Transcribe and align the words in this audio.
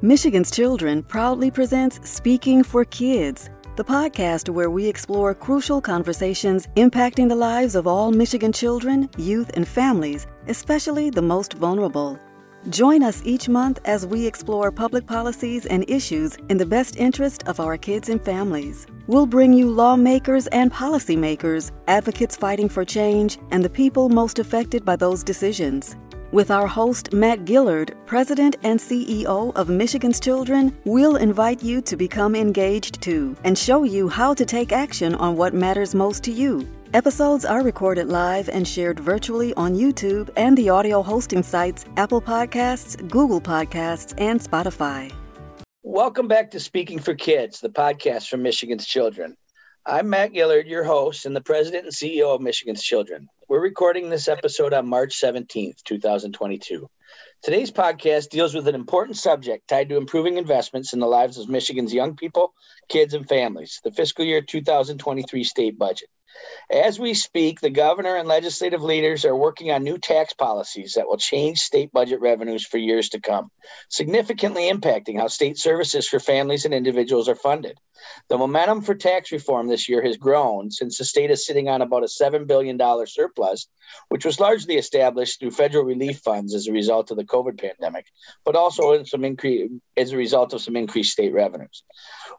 Michigan's 0.00 0.52
Children 0.52 1.02
proudly 1.02 1.50
presents 1.50 2.08
Speaking 2.08 2.62
for 2.62 2.84
Kids, 2.84 3.50
the 3.74 3.82
podcast 3.82 4.48
where 4.48 4.70
we 4.70 4.86
explore 4.86 5.34
crucial 5.34 5.80
conversations 5.80 6.68
impacting 6.76 7.28
the 7.28 7.34
lives 7.34 7.74
of 7.74 7.88
all 7.88 8.12
Michigan 8.12 8.52
children, 8.52 9.10
youth, 9.18 9.50
and 9.54 9.66
families, 9.66 10.28
especially 10.46 11.10
the 11.10 11.20
most 11.20 11.54
vulnerable. 11.54 12.16
Join 12.70 13.02
us 13.02 13.22
each 13.24 13.48
month 13.48 13.80
as 13.86 14.06
we 14.06 14.24
explore 14.24 14.70
public 14.70 15.04
policies 15.04 15.66
and 15.66 15.84
issues 15.90 16.36
in 16.48 16.58
the 16.58 16.66
best 16.66 16.96
interest 16.96 17.48
of 17.48 17.58
our 17.58 17.76
kids 17.76 18.08
and 18.08 18.24
families. 18.24 18.86
We'll 19.08 19.26
bring 19.26 19.52
you 19.52 19.68
lawmakers 19.68 20.46
and 20.48 20.72
policymakers, 20.72 21.72
advocates 21.88 22.36
fighting 22.36 22.68
for 22.68 22.84
change, 22.84 23.38
and 23.50 23.64
the 23.64 23.70
people 23.70 24.08
most 24.08 24.38
affected 24.38 24.84
by 24.84 24.94
those 24.94 25.24
decisions. 25.24 25.96
With 26.30 26.50
our 26.50 26.66
host, 26.66 27.14
Matt 27.14 27.48
Gillard, 27.48 27.96
President 28.04 28.56
and 28.62 28.78
CEO 28.78 29.50
of 29.56 29.70
Michigan's 29.70 30.20
Children, 30.20 30.76
we'll 30.84 31.16
invite 31.16 31.62
you 31.62 31.80
to 31.80 31.96
become 31.96 32.36
engaged 32.36 33.00
too 33.00 33.34
and 33.44 33.56
show 33.56 33.84
you 33.84 34.10
how 34.10 34.34
to 34.34 34.44
take 34.44 34.70
action 34.70 35.14
on 35.14 35.38
what 35.38 35.54
matters 35.54 35.94
most 35.94 36.22
to 36.24 36.30
you. 36.30 36.68
Episodes 36.92 37.46
are 37.46 37.62
recorded 37.62 38.08
live 38.08 38.50
and 38.50 38.68
shared 38.68 39.00
virtually 39.00 39.54
on 39.54 39.74
YouTube 39.74 40.28
and 40.36 40.56
the 40.58 40.68
audio 40.68 41.00
hosting 41.00 41.42
sites 41.42 41.86
Apple 41.96 42.20
Podcasts, 42.20 42.98
Google 43.08 43.40
Podcasts, 43.40 44.12
and 44.18 44.38
Spotify. 44.38 45.10
Welcome 45.82 46.28
back 46.28 46.50
to 46.50 46.60
Speaking 46.60 46.98
for 46.98 47.14
Kids, 47.14 47.58
the 47.58 47.70
podcast 47.70 48.28
from 48.28 48.42
Michigan's 48.42 48.86
Children. 48.86 49.34
I'm 49.86 50.10
Matt 50.10 50.34
Gillard, 50.34 50.66
your 50.66 50.84
host 50.84 51.24
and 51.24 51.34
the 51.34 51.40
president 51.40 51.84
and 51.84 51.94
CEO 51.94 52.34
of 52.34 52.42
Michigan's 52.42 52.82
Children. 52.82 53.30
We're 53.48 53.62
recording 53.62 54.10
this 54.10 54.28
episode 54.28 54.74
on 54.74 54.86
March 54.86 55.18
17th, 55.18 55.82
2022. 55.82 56.86
Today's 57.42 57.70
podcast 57.70 58.28
deals 58.28 58.54
with 58.54 58.68
an 58.68 58.74
important 58.74 59.16
subject 59.16 59.68
tied 59.68 59.88
to 59.88 59.96
improving 59.96 60.36
investments 60.36 60.92
in 60.92 61.00
the 61.00 61.06
lives 61.06 61.38
of 61.38 61.48
Michigan's 61.48 61.94
young 61.94 62.14
people, 62.14 62.52
kids, 62.90 63.14
and 63.14 63.26
families 63.26 63.80
the 63.82 63.90
fiscal 63.90 64.26
year 64.26 64.42
2023 64.42 65.44
state 65.44 65.78
budget. 65.78 66.10
As 66.70 66.98
we 66.98 67.14
speak, 67.14 67.60
the 67.60 67.70
governor 67.70 68.16
and 68.16 68.28
legislative 68.28 68.82
leaders 68.82 69.24
are 69.24 69.34
working 69.34 69.70
on 69.70 69.82
new 69.82 69.98
tax 69.98 70.34
policies 70.34 70.94
that 70.94 71.08
will 71.08 71.16
change 71.16 71.58
state 71.58 71.92
budget 71.92 72.20
revenues 72.20 72.66
for 72.66 72.78
years 72.78 73.08
to 73.10 73.20
come, 73.20 73.50
significantly 73.88 74.70
impacting 74.70 75.18
how 75.18 75.28
state 75.28 75.58
services 75.58 76.06
for 76.06 76.20
families 76.20 76.64
and 76.64 76.74
individuals 76.74 77.28
are 77.28 77.34
funded. 77.34 77.78
The 78.28 78.38
momentum 78.38 78.82
for 78.82 78.94
tax 78.94 79.32
reform 79.32 79.68
this 79.68 79.88
year 79.88 80.02
has 80.02 80.16
grown 80.16 80.70
since 80.70 80.98
the 80.98 81.04
state 81.04 81.30
is 81.30 81.46
sitting 81.46 81.68
on 81.68 81.82
about 81.82 82.04
a 82.04 82.06
$7 82.06 82.46
billion 82.46 82.78
surplus, 83.06 83.66
which 84.08 84.24
was 84.24 84.40
largely 84.40 84.76
established 84.76 85.40
through 85.40 85.50
federal 85.50 85.84
relief 85.84 86.18
funds 86.18 86.54
as 86.54 86.66
a 86.66 86.72
result 86.72 87.10
of 87.10 87.16
the 87.16 87.24
COVID 87.24 87.60
pandemic, 87.60 88.06
but 88.44 88.56
also 88.56 89.02
some 89.04 89.24
increase 89.24 89.70
as 89.96 90.12
a 90.12 90.16
result 90.16 90.52
of 90.52 90.60
some 90.60 90.76
increased 90.76 91.12
state 91.12 91.32
revenues. 91.32 91.82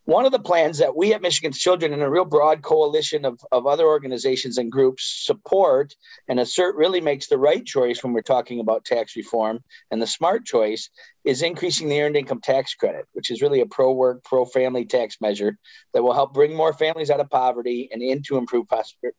One 0.05 0.25
of 0.25 0.31
the 0.31 0.39
plans 0.39 0.77
that 0.77 0.95
we 0.95 1.13
at 1.13 1.21
Michigan's 1.21 1.59
Children 1.59 1.93
and 1.93 2.01
a 2.01 2.09
real 2.09 2.25
broad 2.25 2.61
coalition 2.61 3.25
of, 3.25 3.39
of 3.51 3.67
other 3.67 3.78
organizations 3.85 4.57
and 4.57 4.71
groups 4.71 5.23
support 5.25 5.95
and 6.27 6.39
assert 6.39 6.75
really 6.75 7.01
makes 7.01 7.27
the 7.27 7.37
right 7.37 7.65
choice 7.65 8.03
when 8.03 8.13
we're 8.13 8.21
talking 8.21 8.59
about 8.59 8.85
tax 8.85 9.15
reform 9.15 9.59
and 9.91 10.01
the 10.01 10.07
smart 10.07 10.45
choice 10.45 10.89
is 11.25 11.41
increasing 11.41 11.89
the 11.89 12.01
earned 12.01 12.15
income 12.15 12.41
tax 12.41 12.73
credit, 12.73 13.05
which 13.13 13.29
is 13.31 13.41
really 13.41 13.61
a 13.61 13.65
pro 13.65 13.91
work, 13.91 14.23
pro 14.23 14.45
family 14.45 14.85
tax 14.85 15.17
measure 15.21 15.57
that 15.93 16.03
will 16.03 16.13
help 16.13 16.33
bring 16.33 16.55
more 16.55 16.73
families 16.73 17.09
out 17.09 17.19
of 17.19 17.29
poverty 17.29 17.89
and 17.91 18.01
into 18.01 18.37
improved 18.37 18.69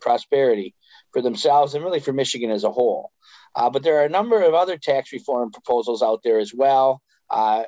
prosperity 0.00 0.75
for 1.12 1.22
themselves 1.22 1.75
and 1.75 1.84
really 1.84 2.00
for 2.00 2.12
Michigan 2.12 2.50
as 2.50 2.64
a 2.64 2.70
whole. 2.70 3.11
Uh, 3.55 3.70
but 3.70 3.83
there 3.83 3.98
are 4.00 4.05
a 4.05 4.11
number 4.11 4.42
of 4.42 4.55
other 4.55 4.77
tax 4.77 5.12
reform 5.12 5.50
proposals 5.50 6.03
out 6.03 6.20
there 6.22 6.38
as 6.38 6.55
well. 6.55 7.03
Uh, 7.28 7.64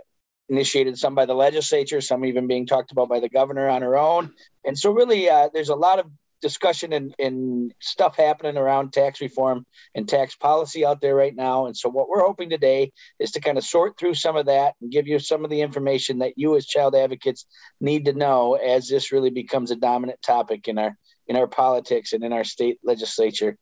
initiated 0.48 0.98
some 0.98 1.14
by 1.14 1.24
the 1.24 1.34
legislature, 1.34 2.00
some 2.00 2.24
even 2.24 2.46
being 2.46 2.66
talked 2.66 2.92
about 2.92 3.08
by 3.08 3.20
the 3.20 3.28
governor 3.28 3.68
on 3.68 3.82
her 3.82 3.96
own. 3.96 4.32
And 4.64 4.78
so, 4.78 4.92
really, 4.92 5.28
uh, 5.28 5.48
there's 5.52 5.70
a 5.70 5.74
lot 5.74 5.98
of 5.98 6.06
discussion 6.42 6.92
and, 6.92 7.14
and 7.18 7.72
stuff 7.80 8.16
happening 8.16 8.58
around 8.58 8.92
tax 8.92 9.20
reform 9.20 9.64
and 9.94 10.08
tax 10.08 10.34
policy 10.36 10.84
out 10.84 11.00
there 11.00 11.14
right 11.14 11.34
now. 11.34 11.66
And 11.66 11.76
so, 11.76 11.88
what 11.88 12.08
we're 12.08 12.24
hoping 12.24 12.50
today 12.50 12.92
is 13.18 13.30
to 13.30 13.40
kind 13.40 13.56
of 13.56 13.64
sort 13.64 13.98
through 13.98 14.14
some 14.14 14.36
of 14.36 14.46
that 14.46 14.74
and 14.82 14.92
give 14.92 15.06
you 15.06 15.18
some 15.18 15.44
of 15.44 15.50
the 15.50 15.62
information 15.62 16.18
that 16.18 16.34
you, 16.36 16.56
as 16.56 16.66
child 16.66 16.94
advocates, 16.94 17.46
need 17.80 18.04
to 18.04 18.12
know 18.12 18.54
as 18.54 18.88
this 18.88 19.12
really 19.12 19.30
becomes 19.30 19.70
a 19.70 19.76
dominant 19.76 20.20
topic 20.20 20.68
in 20.68 20.78
our 20.78 20.96
in 21.28 21.36
our 21.36 21.46
politics 21.46 22.12
and 22.12 22.24
in 22.24 22.32
our 22.32 22.44
state 22.44 22.78
legislature 22.82 23.56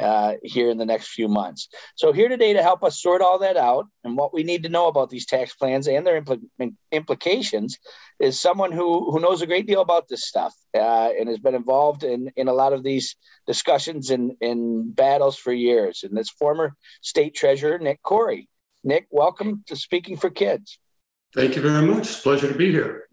uh, 0.00 0.34
here 0.42 0.70
in 0.70 0.78
the 0.78 0.84
next 0.84 1.08
few 1.08 1.28
months. 1.28 1.68
So, 1.94 2.12
here 2.12 2.28
today 2.28 2.52
to 2.52 2.62
help 2.62 2.84
us 2.84 3.00
sort 3.00 3.22
all 3.22 3.38
that 3.40 3.56
out 3.56 3.86
and 4.04 4.16
what 4.16 4.34
we 4.34 4.42
need 4.42 4.62
to 4.64 4.68
know 4.68 4.88
about 4.88 5.10
these 5.10 5.26
tax 5.26 5.54
plans 5.54 5.88
and 5.88 6.06
their 6.06 6.20
impl- 6.20 6.74
implications 6.92 7.78
is 8.18 8.40
someone 8.40 8.72
who, 8.72 9.10
who 9.10 9.20
knows 9.20 9.42
a 9.42 9.46
great 9.46 9.66
deal 9.66 9.80
about 9.80 10.08
this 10.08 10.24
stuff 10.24 10.54
uh, 10.74 11.10
and 11.18 11.28
has 11.28 11.38
been 11.38 11.54
involved 11.54 12.02
in, 12.02 12.30
in 12.36 12.48
a 12.48 12.52
lot 12.52 12.72
of 12.72 12.82
these 12.82 13.16
discussions 13.46 14.10
and, 14.10 14.32
and 14.40 14.94
battles 14.94 15.36
for 15.36 15.52
years. 15.52 16.02
And 16.02 16.16
that's 16.16 16.30
former 16.30 16.74
state 17.02 17.34
treasurer 17.34 17.78
Nick 17.78 18.02
Khouri. 18.02 18.48
Nick, 18.84 19.06
welcome 19.10 19.64
to 19.66 19.76
Speaking 19.76 20.16
for 20.16 20.30
Kids. 20.30 20.78
Thank 21.34 21.56
you 21.56 21.62
very 21.62 21.86
much. 21.86 22.22
Pleasure 22.22 22.50
to 22.50 22.56
be 22.56 22.70
here. 22.70 23.05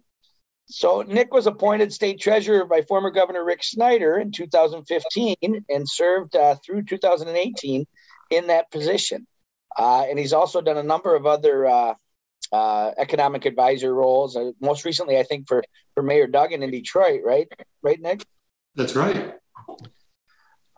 So 0.65 1.01
Nick 1.01 1.33
was 1.33 1.47
appointed 1.47 1.91
state 1.91 2.19
treasurer 2.19 2.65
by 2.65 2.81
former 2.83 3.11
Governor 3.11 3.43
Rick 3.43 3.63
Snyder 3.63 4.17
in 4.17 4.31
2015 4.31 5.35
and 5.69 5.89
served 5.89 6.35
uh, 6.35 6.55
through 6.65 6.83
2018 6.83 7.85
in 8.31 8.47
that 8.47 8.71
position. 8.71 9.27
Uh, 9.77 10.05
and 10.09 10.17
he's 10.17 10.33
also 10.33 10.61
done 10.61 10.77
a 10.77 10.83
number 10.83 11.15
of 11.15 11.25
other 11.25 11.65
uh, 11.65 11.93
uh 12.51 12.91
economic 12.97 13.45
advisor 13.45 13.93
roles. 13.93 14.35
Uh, 14.35 14.51
most 14.61 14.85
recently, 14.85 15.17
I 15.17 15.23
think 15.23 15.47
for 15.47 15.63
for 15.95 16.03
Mayor 16.03 16.27
Duggan 16.27 16.61
in 16.63 16.71
Detroit, 16.71 17.21
right? 17.23 17.47
Right, 17.81 17.99
Nick. 17.99 18.25
That's 18.75 18.95
right. 18.95 19.33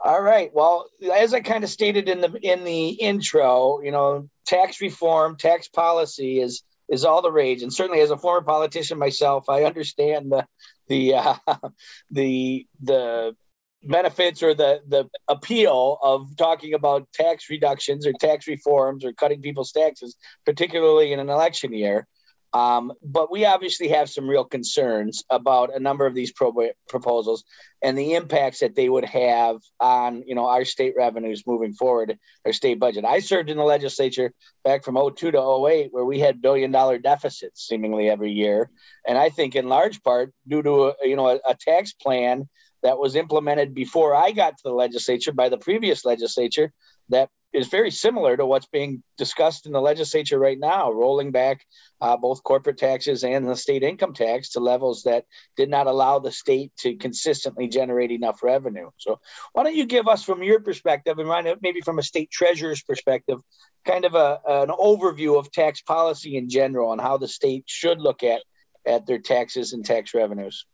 All 0.03 0.21
right. 0.21 0.51
Well, 0.53 0.87
as 1.13 1.33
I 1.33 1.41
kind 1.41 1.63
of 1.63 1.69
stated 1.69 2.07
in 2.07 2.21
the 2.21 2.31
in 2.41 2.63
the 2.63 2.89
intro, 2.89 3.81
you 3.81 3.91
know, 3.91 4.29
tax 4.45 4.79
reform, 4.79 5.35
tax 5.35 5.67
policy 5.67 6.39
is 6.39 6.63
is 6.89 7.05
all 7.05 7.21
the 7.21 7.31
rage. 7.31 7.61
And 7.61 7.73
certainly, 7.73 8.01
as 8.01 8.11
a 8.11 8.17
former 8.17 8.45
politician 8.45 8.97
myself, 8.97 9.49
I 9.49 9.63
understand 9.63 10.31
the 10.31 10.45
the 10.87 11.15
uh, 11.15 11.35
the 12.11 12.67
the 12.81 13.35
benefits 13.83 14.41
or 14.41 14.53
the 14.53 14.81
the 14.87 15.07
appeal 15.27 15.99
of 16.01 16.35
talking 16.37 16.73
about 16.73 17.11
tax 17.13 17.49
reductions 17.49 18.05
or 18.05 18.13
tax 18.13 18.47
reforms 18.47 19.05
or 19.05 19.13
cutting 19.13 19.41
people's 19.41 19.71
taxes, 19.71 20.15
particularly 20.45 21.13
in 21.13 21.19
an 21.19 21.29
election 21.29 21.73
year. 21.73 22.07
Um, 22.55 22.93
but 23.03 23.29
we 23.29 23.43
obviously 23.43 23.89
have 23.89 24.09
some 24.09 24.29
real 24.29 24.45
concerns 24.45 25.25
about 25.29 25.75
a 25.75 25.79
number 25.79 26.05
of 26.05 26.15
these 26.15 26.31
pro- 26.31 26.71
proposals 26.87 27.43
and 27.83 27.97
the 27.97 28.13
impacts 28.13 28.59
that 28.59 28.75
they 28.75 28.87
would 28.87 29.03
have 29.03 29.57
on, 29.81 30.23
you 30.25 30.35
know, 30.35 30.45
our 30.45 30.63
state 30.63 30.93
revenues 30.97 31.43
moving 31.45 31.73
forward, 31.73 32.17
our 32.45 32.53
state 32.53 32.79
budget. 32.79 33.03
I 33.03 33.19
served 33.19 33.49
in 33.49 33.57
the 33.57 33.63
legislature 33.63 34.31
back 34.63 34.85
from 34.85 34.95
02 34.95 35.31
to 35.31 35.67
08, 35.67 35.89
where 35.91 36.05
we 36.05 36.17
had 36.17 36.41
billion 36.41 36.71
dollar 36.71 36.97
deficits 36.97 37.67
seemingly 37.67 38.09
every 38.09 38.31
year. 38.31 38.71
And 39.05 39.17
I 39.17 39.27
think 39.31 39.57
in 39.57 39.67
large 39.67 40.01
part 40.01 40.33
due 40.47 40.63
to, 40.63 40.83
a, 40.85 40.93
you 41.03 41.17
know, 41.17 41.27
a, 41.27 41.39
a 41.45 41.57
tax 41.59 41.91
plan 41.91 42.47
that 42.83 42.97
was 42.97 43.17
implemented 43.17 43.73
before 43.75 44.15
I 44.15 44.31
got 44.31 44.51
to 44.51 44.63
the 44.63 44.71
legislature 44.71 45.33
by 45.33 45.49
the 45.49 45.57
previous 45.57 46.05
legislature 46.05 46.71
that 47.09 47.29
is 47.55 47.67
very 47.67 47.89
similar 47.89 48.35
to 48.35 48.45
what's 48.45 48.67
being 48.67 49.01
discussed 49.17 49.65
in 49.65 49.71
the 49.71 49.81
legislature 49.81 50.37
right 50.37 50.59
now, 50.59 50.91
rolling 50.91 51.31
back 51.31 51.65
uh, 52.01 52.17
both 52.17 52.43
corporate 52.43 52.77
taxes 52.77 53.23
and 53.23 53.47
the 53.47 53.55
state 53.55 53.81
income 53.81 54.13
tax 54.13 54.49
to 54.49 54.59
levels 54.59 55.03
that 55.03 55.25
did 55.55 55.69
not 55.69 55.87
allow 55.87 56.19
the 56.19 56.31
state 56.31 56.71
to 56.77 56.95
consistently 56.97 57.67
generate 57.67 58.11
enough 58.11 58.43
revenue. 58.43 58.89
So, 58.97 59.19
why 59.53 59.63
don't 59.63 59.75
you 59.75 59.85
give 59.85 60.07
us, 60.07 60.23
from 60.23 60.43
your 60.43 60.59
perspective, 60.59 61.17
and 61.17 61.57
maybe 61.61 61.81
from 61.81 61.99
a 61.99 62.03
state 62.03 62.29
treasurer's 62.29 62.83
perspective, 62.83 63.39
kind 63.85 64.03
of 64.03 64.15
a, 64.15 64.39
an 64.45 64.69
overview 64.69 65.39
of 65.39 65.51
tax 65.51 65.81
policy 65.81 66.37
in 66.37 66.49
general 66.49 66.91
and 66.91 67.01
how 67.01 67.17
the 67.17 67.27
state 67.27 67.63
should 67.67 68.01
look 68.01 68.23
at 68.23 68.41
at 68.85 69.05
their 69.07 69.19
taxes 69.19 69.73
and 69.73 69.85
tax 69.85 70.13
revenues? 70.13 70.65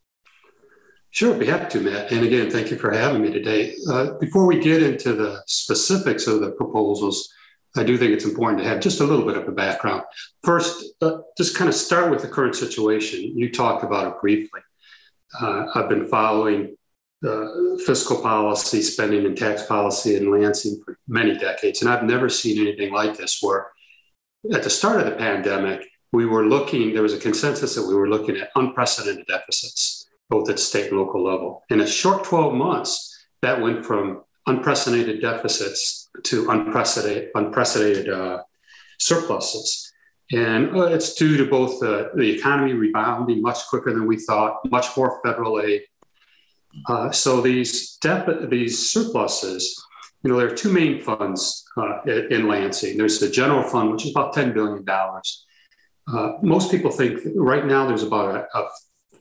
Sure, 1.11 1.37
be 1.37 1.45
happy 1.45 1.69
to, 1.71 1.81
Matt. 1.81 2.11
And 2.11 2.25
again, 2.25 2.49
thank 2.49 2.71
you 2.71 2.77
for 2.77 2.91
having 2.91 3.21
me 3.21 3.31
today. 3.31 3.75
Uh, 3.89 4.13
before 4.13 4.45
we 4.45 4.59
get 4.59 4.81
into 4.81 5.13
the 5.13 5.43
specifics 5.45 6.25
of 6.25 6.39
the 6.39 6.51
proposals, 6.51 7.29
I 7.75 7.83
do 7.83 7.97
think 7.97 8.13
it's 8.13 8.23
important 8.23 8.61
to 8.61 8.67
have 8.67 8.79
just 8.79 9.01
a 9.01 9.03
little 9.03 9.25
bit 9.25 9.35
of 9.35 9.45
a 9.45 9.51
background. 9.51 10.03
First, 10.43 10.85
uh, 11.01 11.19
just 11.37 11.57
kind 11.57 11.67
of 11.67 11.75
start 11.75 12.11
with 12.11 12.21
the 12.21 12.29
current 12.29 12.55
situation. 12.55 13.37
You 13.37 13.51
talked 13.51 13.83
about 13.83 14.07
it 14.07 14.21
briefly. 14.21 14.61
Uh, 15.39 15.65
I've 15.75 15.89
been 15.89 16.07
following 16.07 16.77
fiscal 17.85 18.21
policy, 18.21 18.81
spending, 18.81 19.25
and 19.25 19.37
tax 19.37 19.65
policy 19.65 20.15
in 20.15 20.31
Lansing 20.31 20.81
for 20.83 20.97
many 21.07 21.37
decades, 21.37 21.81
and 21.81 21.91
I've 21.91 22.03
never 22.03 22.29
seen 22.29 22.59
anything 22.59 22.91
like 22.91 23.15
this 23.15 23.39
where 23.41 23.67
at 24.51 24.63
the 24.63 24.69
start 24.69 24.99
of 24.99 25.05
the 25.05 25.11
pandemic, 25.11 25.85
we 26.11 26.25
were 26.25 26.47
looking, 26.47 26.93
there 26.93 27.03
was 27.03 27.13
a 27.13 27.19
consensus 27.19 27.75
that 27.75 27.85
we 27.85 27.93
were 27.93 28.09
looking 28.09 28.37
at 28.37 28.49
unprecedented 28.55 29.27
deficits 29.27 30.00
both 30.31 30.49
at 30.49 30.59
state 30.59 30.89
and 30.89 30.97
local 30.97 31.23
level. 31.23 31.63
In 31.69 31.81
a 31.81 31.87
short 31.87 32.23
12 32.23 32.53
months, 32.55 33.09
that 33.41 33.61
went 33.61 33.85
from 33.85 34.23
unprecedented 34.47 35.21
deficits 35.21 36.09
to 36.23 36.49
unprecedented, 36.49 37.29
unprecedented 37.35 38.09
uh, 38.09 38.41
surpluses. 38.97 39.91
And 40.31 40.75
uh, 40.75 40.85
it's 40.85 41.13
due 41.15 41.35
to 41.37 41.45
both 41.45 41.81
the, 41.81 42.11
the 42.15 42.29
economy 42.29 42.73
rebounding 42.73 43.41
much 43.41 43.67
quicker 43.67 43.93
than 43.93 44.07
we 44.07 44.17
thought, 44.17 44.59
much 44.71 44.95
more 44.95 45.19
federal 45.23 45.59
aid. 45.59 45.81
Uh, 46.87 47.11
so 47.11 47.41
these 47.41 47.97
dep- 47.97 48.49
these 48.49 48.89
surpluses, 48.89 49.83
you 50.23 50.31
know, 50.31 50.37
there 50.37 50.47
are 50.47 50.55
two 50.55 50.71
main 50.71 51.01
funds 51.01 51.65
uh, 51.75 52.01
in 52.03 52.47
Lansing. 52.47 52.97
There's 52.97 53.19
the 53.19 53.29
general 53.29 53.63
fund, 53.63 53.91
which 53.91 54.05
is 54.05 54.11
about 54.11 54.33
$10 54.33 54.53
billion. 54.53 54.85
Uh, 54.87 56.37
most 56.41 56.71
people 56.71 56.89
think 56.89 57.19
right 57.35 57.65
now 57.65 57.85
there's 57.85 58.03
about 58.03 58.35
a, 58.35 58.57
a 58.57 58.69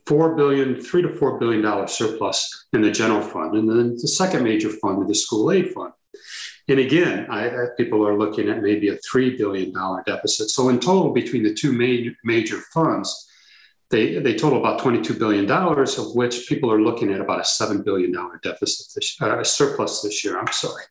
four 0.05 0.35
billion, 0.35 0.79
three 0.79 1.01
to 1.01 1.09
four 1.09 1.39
billion 1.39 1.61
dollar 1.61 1.87
surplus 1.87 2.65
in 2.73 2.81
the 2.81 2.91
general 2.91 3.21
fund, 3.21 3.55
and 3.55 3.69
then 3.69 3.95
the 3.95 4.07
second 4.07 4.43
major 4.43 4.69
fund 4.69 5.07
the 5.07 5.15
school 5.15 5.51
aid 5.51 5.71
fund. 5.71 5.93
And 6.67 6.79
again, 6.79 7.27
I, 7.29 7.49
I, 7.49 7.65
people 7.75 8.07
are 8.07 8.17
looking 8.17 8.49
at 8.49 8.61
maybe 8.61 8.89
a 8.89 8.97
$3 8.97 9.37
billion 9.37 9.73
deficit. 10.05 10.49
So, 10.49 10.69
in 10.69 10.79
total, 10.79 11.11
between 11.11 11.43
the 11.43 11.53
two 11.53 11.73
major, 11.73 12.11
major 12.23 12.61
funds, 12.73 13.29
they, 13.89 14.19
they 14.19 14.35
total 14.35 14.59
about 14.59 14.79
$22 14.79 15.19
billion, 15.19 15.49
of 15.51 16.15
which 16.15 16.47
people 16.47 16.71
are 16.71 16.81
looking 16.81 17.11
at 17.11 17.19
about 17.19 17.39
a 17.39 17.43
$7 17.43 17.83
billion 17.83 18.13
deficit, 18.41 18.87
this, 18.95 19.21
uh, 19.21 19.43
surplus 19.43 20.01
this 20.01 20.23
year. 20.23 20.39
I'm 20.39 20.51
sorry. 20.51 20.83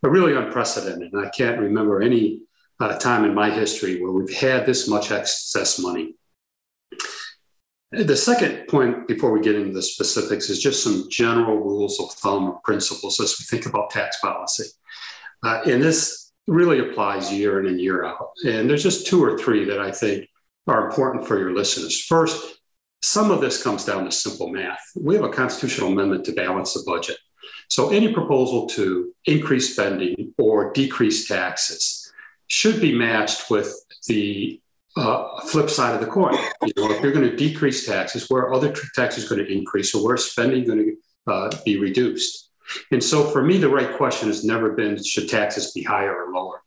But 0.00 0.10
really 0.10 0.34
unprecedented. 0.34 1.12
I 1.14 1.28
can't 1.30 1.60
remember 1.60 2.00
any 2.00 2.42
uh, 2.78 2.96
time 2.98 3.24
in 3.24 3.34
my 3.34 3.50
history 3.50 4.00
where 4.00 4.12
we've 4.12 4.34
had 4.34 4.64
this 4.64 4.88
much 4.88 5.10
excess 5.10 5.78
money. 5.78 6.14
The 7.92 8.16
second 8.16 8.68
point 8.68 9.08
before 9.08 9.32
we 9.32 9.40
get 9.40 9.56
into 9.56 9.72
the 9.72 9.82
specifics 9.82 10.48
is 10.48 10.62
just 10.62 10.84
some 10.84 11.08
general 11.10 11.58
rules 11.58 11.98
of 11.98 12.12
thumb 12.12 12.50
or 12.50 12.60
principles 12.62 13.18
as 13.18 13.36
we 13.38 13.44
think 13.44 13.66
about 13.66 13.90
tax 13.90 14.20
policy. 14.20 14.64
Uh, 15.42 15.62
and 15.66 15.82
this 15.82 16.32
really 16.46 16.78
applies 16.78 17.32
year 17.32 17.58
in 17.58 17.66
and 17.66 17.80
year 17.80 18.04
out. 18.04 18.30
And 18.46 18.70
there's 18.70 18.84
just 18.84 19.06
two 19.06 19.22
or 19.24 19.36
three 19.38 19.64
that 19.64 19.80
I 19.80 19.90
think 19.90 20.28
are 20.68 20.86
important 20.86 21.26
for 21.26 21.36
your 21.36 21.52
listeners. 21.52 22.00
First, 22.04 22.60
some 23.02 23.30
of 23.32 23.40
this 23.40 23.62
comes 23.62 23.84
down 23.84 24.04
to 24.04 24.12
simple 24.12 24.48
math. 24.48 24.82
We 24.94 25.16
have 25.16 25.24
a 25.24 25.30
constitutional 25.30 25.90
amendment 25.90 26.24
to 26.26 26.32
balance 26.32 26.74
the 26.74 26.84
budget. 26.86 27.16
So 27.68 27.90
any 27.90 28.12
proposal 28.12 28.68
to 28.70 29.12
increase 29.24 29.72
spending 29.72 30.34
or 30.38 30.72
decrease 30.72 31.26
taxes 31.26 32.12
should 32.46 32.80
be 32.80 32.96
matched 32.96 33.50
with 33.50 33.74
the 34.06 34.60
uh, 34.96 35.40
flip 35.42 35.70
side 35.70 35.94
of 35.94 36.00
the 36.00 36.06
coin. 36.06 36.34
You 36.64 36.72
know, 36.76 36.90
if 36.90 37.02
you're 37.02 37.12
going 37.12 37.28
to 37.28 37.36
decrease 37.36 37.86
taxes, 37.86 38.28
where 38.28 38.52
other 38.52 38.74
taxes 38.94 39.28
going 39.28 39.44
to 39.44 39.52
increase, 39.52 39.94
or 39.94 40.04
where 40.04 40.16
spending 40.16 40.64
going 40.64 40.96
to 41.26 41.32
uh, 41.32 41.50
be 41.64 41.78
reduced? 41.78 42.50
And 42.90 43.02
so 43.02 43.30
for 43.30 43.42
me, 43.42 43.58
the 43.58 43.68
right 43.68 43.96
question 43.96 44.28
has 44.28 44.44
never 44.44 44.72
been 44.72 45.02
should 45.02 45.28
taxes 45.28 45.72
be 45.72 45.82
higher 45.82 46.24
or 46.24 46.32
lower? 46.32 46.62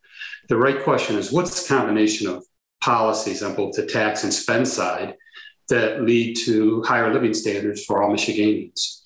The 0.49 0.57
right 0.57 0.83
question 0.83 1.17
is 1.17 1.31
what's 1.31 1.63
the 1.63 1.73
combination 1.73 2.27
of 2.27 2.43
policies 2.81 3.41
on 3.41 3.55
both 3.55 3.75
the 3.75 3.85
tax 3.85 4.23
and 4.23 4.33
spend 4.33 4.67
side 4.67 5.15
that 5.69 6.01
lead 6.01 6.35
to 6.45 6.83
higher 6.83 7.13
living 7.13 7.33
standards 7.33 7.85
for 7.85 8.03
all 8.03 8.11
Michiganians? 8.11 9.01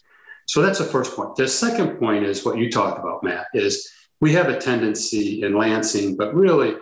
So 0.47 0.61
that's 0.61 0.79
the 0.79 0.85
first 0.85 1.15
point. 1.15 1.35
The 1.35 1.47
second 1.47 1.99
point 1.99 2.25
is 2.25 2.45
what 2.45 2.57
you 2.57 2.71
talked 2.71 2.99
about, 2.99 3.23
Matt, 3.23 3.47
is 3.53 3.91
we 4.21 4.33
have 4.33 4.49
a 4.49 4.57
tendency 4.57 5.43
in 5.43 5.55
Lansing, 5.55 6.15
but 6.15 6.33
really 6.33 6.75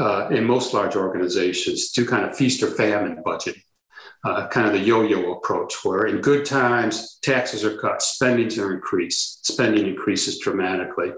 uh, 0.00 0.28
in 0.28 0.44
most 0.44 0.74
large 0.74 0.96
organizations, 0.96 1.90
to 1.92 2.04
kind 2.04 2.24
of 2.24 2.36
feast 2.36 2.62
or 2.62 2.70
famine 2.70 3.22
budgeting 3.24 3.62
uh, 4.24 4.48
kind 4.48 4.66
of 4.66 4.72
the 4.72 4.78
yo-yo 4.78 5.32
approach, 5.32 5.84
where 5.84 6.06
in 6.06 6.20
good 6.20 6.46
times 6.46 7.18
taxes 7.22 7.64
are 7.64 7.76
cut, 7.76 8.00
spendings 8.00 8.58
are 8.58 8.72
increased, 8.72 9.46
spending 9.46 9.86
increases 9.86 10.38
dramatically, 10.38 11.12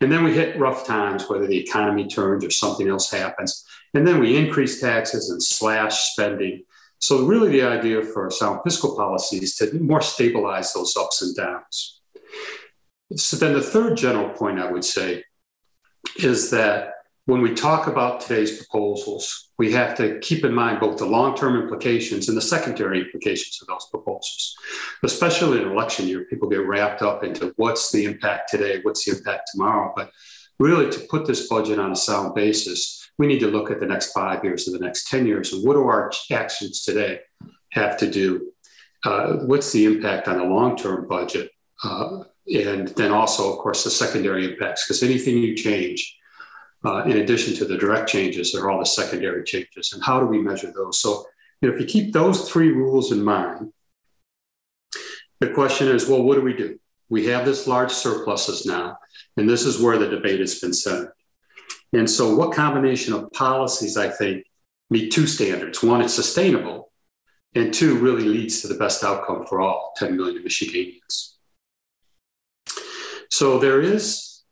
and 0.00 0.12
then 0.12 0.22
we 0.22 0.32
hit 0.32 0.58
rough 0.58 0.86
times, 0.86 1.28
whether 1.28 1.46
the 1.46 1.58
economy 1.58 2.06
turns 2.06 2.44
or 2.44 2.50
something 2.50 2.88
else 2.88 3.10
happens, 3.10 3.64
and 3.94 4.06
then 4.06 4.20
we 4.20 4.36
increase 4.36 4.80
taxes 4.80 5.30
and 5.30 5.42
slash 5.42 6.12
spending. 6.12 6.62
So 6.98 7.26
really, 7.26 7.50
the 7.50 7.62
idea 7.62 8.02
for 8.02 8.30
sound 8.30 8.60
fiscal 8.62 8.96
policy 8.96 9.38
is 9.38 9.56
to 9.56 9.74
more 9.80 10.00
stabilize 10.00 10.72
those 10.72 10.96
ups 10.96 11.22
and 11.22 11.34
downs. 11.34 12.00
So 13.16 13.36
then 13.36 13.54
the 13.54 13.62
third 13.62 13.96
general 13.96 14.30
point 14.30 14.58
I 14.58 14.70
would 14.70 14.84
say 14.84 15.24
is 16.18 16.50
that 16.50 16.92
when 17.26 17.42
we 17.42 17.54
talk 17.54 17.88
about 17.88 18.20
today's 18.20 18.56
proposals, 18.56 19.50
we 19.58 19.72
have 19.72 19.96
to 19.96 20.18
keep 20.20 20.44
in 20.44 20.54
mind 20.54 20.80
both 20.80 20.96
the 20.96 21.04
long 21.04 21.36
term 21.36 21.60
implications 21.60 22.28
and 22.28 22.36
the 22.36 22.42
secondary 22.42 23.00
implications 23.00 23.60
of 23.60 23.66
those 23.66 23.86
proposals. 23.90 24.54
Especially 25.02 25.60
in 25.60 25.68
election 25.68 26.06
year, 26.06 26.24
people 26.30 26.48
get 26.48 26.66
wrapped 26.66 27.02
up 27.02 27.24
into 27.24 27.52
what's 27.56 27.90
the 27.90 28.04
impact 28.04 28.48
today, 28.48 28.78
what's 28.82 29.04
the 29.04 29.16
impact 29.16 29.50
tomorrow. 29.52 29.92
But 29.94 30.10
really, 30.60 30.90
to 30.90 31.00
put 31.10 31.26
this 31.26 31.48
budget 31.48 31.80
on 31.80 31.90
a 31.90 31.96
sound 31.96 32.34
basis, 32.34 33.10
we 33.18 33.26
need 33.26 33.40
to 33.40 33.50
look 33.50 33.70
at 33.70 33.80
the 33.80 33.86
next 33.86 34.12
five 34.12 34.44
years 34.44 34.68
or 34.68 34.72
the 34.72 34.84
next 34.84 35.08
10 35.08 35.26
years 35.26 35.52
and 35.52 35.66
what 35.66 35.74
do 35.74 35.82
our 35.82 36.12
actions 36.30 36.82
today 36.82 37.20
have 37.72 37.96
to 37.98 38.10
do? 38.10 38.52
Uh, 39.04 39.38
what's 39.46 39.72
the 39.72 39.84
impact 39.84 40.28
on 40.28 40.38
the 40.38 40.44
long 40.44 40.76
term 40.76 41.08
budget? 41.08 41.50
Uh, 41.82 42.22
and 42.54 42.88
then 42.88 43.10
also, 43.10 43.52
of 43.52 43.58
course, 43.58 43.82
the 43.82 43.90
secondary 43.90 44.52
impacts, 44.52 44.84
because 44.84 45.02
anything 45.02 45.38
you 45.38 45.56
change, 45.56 46.15
uh, 46.84 47.02
in 47.04 47.18
addition 47.18 47.54
to 47.54 47.64
the 47.64 47.76
direct 47.76 48.08
changes, 48.08 48.52
there 48.52 48.64
are 48.64 48.70
all 48.70 48.78
the 48.78 48.86
secondary 48.86 49.44
changes. 49.44 49.92
And 49.92 50.02
how 50.02 50.20
do 50.20 50.26
we 50.26 50.40
measure 50.40 50.72
those? 50.72 51.00
So, 51.00 51.26
you 51.60 51.68
know, 51.68 51.74
if 51.74 51.80
you 51.80 51.86
keep 51.86 52.12
those 52.12 52.50
three 52.50 52.70
rules 52.70 53.12
in 53.12 53.24
mind, 53.24 53.72
the 55.40 55.50
question 55.50 55.88
is, 55.88 56.08
well, 56.08 56.22
what 56.22 56.36
do 56.36 56.42
we 56.42 56.54
do? 56.54 56.78
We 57.08 57.26
have 57.26 57.44
this 57.44 57.66
large 57.66 57.92
surpluses 57.92 58.66
now, 58.66 58.98
and 59.36 59.48
this 59.48 59.64
is 59.64 59.80
where 59.80 59.98
the 59.98 60.08
debate 60.08 60.40
has 60.40 60.58
been 60.58 60.72
centered. 60.72 61.12
And 61.92 62.08
so, 62.08 62.34
what 62.34 62.54
combination 62.54 63.14
of 63.14 63.30
policies, 63.32 63.96
I 63.96 64.08
think, 64.08 64.44
meet 64.90 65.12
two 65.12 65.26
standards? 65.26 65.82
One, 65.82 66.00
it's 66.00 66.14
sustainable, 66.14 66.90
and 67.54 67.72
two, 67.72 67.98
really 67.98 68.24
leads 68.24 68.60
to 68.62 68.68
the 68.68 68.74
best 68.74 69.04
outcome 69.04 69.46
for 69.46 69.60
all 69.60 69.92
10 69.96 70.16
million 70.16 70.42
Michiganians. 70.42 71.34
So, 73.30 73.58
there 73.58 73.80
is 73.80 74.42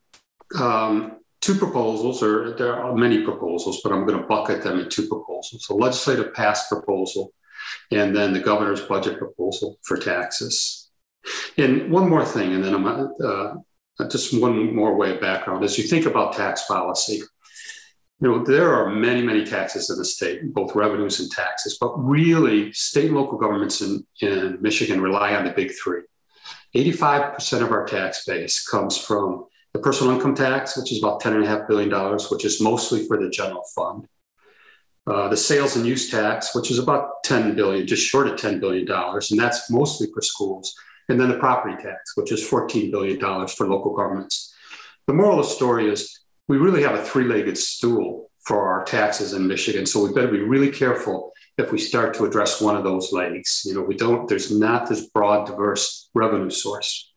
um, 0.57 1.17
two 1.45 1.55
proposals, 1.55 2.23
or 2.23 2.55
there 2.57 2.75
are 2.75 2.95
many 2.95 3.23
proposals, 3.23 3.81
but 3.83 3.91
I'm 3.91 4.05
going 4.05 4.19
to 4.19 4.27
bucket 4.27 4.63
them 4.63 4.79
in 4.79 4.89
two 4.89 5.07
proposals 5.07 5.67
a 5.69 5.73
legislative 5.73 6.33
pass 6.33 6.67
proposal 6.67 7.31
and 7.91 8.15
then 8.15 8.33
the 8.33 8.39
governor's 8.39 8.81
budget 8.81 9.17
proposal 9.17 9.77
for 9.83 9.97
taxes. 9.97 10.89
And 11.57 11.91
one 11.91 12.09
more 12.09 12.25
thing, 12.25 12.53
and 12.53 12.63
then 12.63 12.73
I'm 12.73 12.85
uh, 13.23 14.07
just 14.09 14.39
one 14.39 14.75
more 14.75 14.95
way 14.95 15.15
of 15.15 15.21
background. 15.21 15.63
As 15.63 15.77
you 15.77 15.83
think 15.83 16.05
about 16.05 16.33
tax 16.33 16.65
policy, 16.65 17.21
you 18.21 18.27
know, 18.27 18.43
there 18.43 18.73
are 18.73 18.89
many, 18.89 19.21
many 19.21 19.43
taxes 19.43 19.89
in 19.89 19.97
the 19.97 20.05
state, 20.05 20.53
both 20.53 20.75
revenues 20.75 21.19
and 21.19 21.31
taxes, 21.31 21.77
but 21.79 21.95
really 21.97 22.71
state 22.73 23.07
and 23.07 23.15
local 23.15 23.37
governments 23.37 23.81
in, 23.81 24.05
in 24.21 24.57
Michigan 24.61 25.01
rely 25.01 25.35
on 25.35 25.45
the 25.45 25.51
big 25.51 25.71
three. 25.81 26.01
85% 26.75 27.61
of 27.61 27.71
our 27.71 27.85
tax 27.85 28.25
base 28.25 28.67
comes 28.67 28.97
from 28.97 29.45
the 29.75 29.81
personal 29.81 30.13
income 30.13 30.33
tax, 30.33 30.77
which 30.77 30.93
is 30.93 30.99
about 30.99 31.21
$10.5 31.21 31.67
billion, 31.67 32.17
which 32.31 32.45
is 32.45 32.61
mostly 32.61 33.05
for 33.05 33.21
the 33.21 33.29
general 33.29 33.65
fund. 33.75 34.07
Uh, 35.05 35.27
the 35.27 35.35
sales 35.35 35.75
and 35.75 35.85
use 35.85 36.09
tax, 36.09 36.55
which 36.55 36.71
is 36.71 36.79
about 36.79 37.21
10 37.25 37.57
billion, 37.57 37.85
just 37.85 38.07
short 38.07 38.25
of 38.27 38.37
10 38.37 38.61
billion 38.61 38.85
dollars, 38.85 39.31
and 39.31 39.39
that's 39.39 39.69
mostly 39.69 40.07
for 40.13 40.21
schools. 40.21 40.73
And 41.09 41.19
then 41.19 41.27
the 41.27 41.37
property 41.39 41.75
tax, 41.75 42.15
which 42.15 42.31
is 42.31 42.47
14 42.47 42.89
billion 42.89 43.19
dollars 43.19 43.53
for 43.53 43.67
local 43.67 43.93
governments. 43.93 44.55
The 45.07 45.13
moral 45.13 45.41
of 45.41 45.45
the 45.45 45.51
story 45.51 45.89
is 45.89 46.21
we 46.47 46.55
really 46.55 46.83
have 46.83 46.95
a 46.95 47.03
three-legged 47.03 47.57
stool 47.57 48.31
for 48.45 48.69
our 48.69 48.85
taxes 48.85 49.33
in 49.33 49.45
Michigan, 49.45 49.85
so 49.85 50.01
we 50.01 50.13
better 50.13 50.31
be 50.31 50.39
really 50.39 50.71
careful 50.71 51.33
if 51.57 51.73
we 51.73 51.79
start 51.79 52.13
to 52.13 52.23
address 52.23 52.61
one 52.61 52.77
of 52.77 52.85
those 52.85 53.11
legs. 53.11 53.63
You 53.65 53.73
know, 53.73 53.81
we 53.81 53.97
don't. 53.97 54.25
There's 54.29 54.57
not 54.57 54.87
this 54.87 55.07
broad, 55.07 55.47
diverse 55.47 56.09
revenue 56.13 56.49
source. 56.49 57.11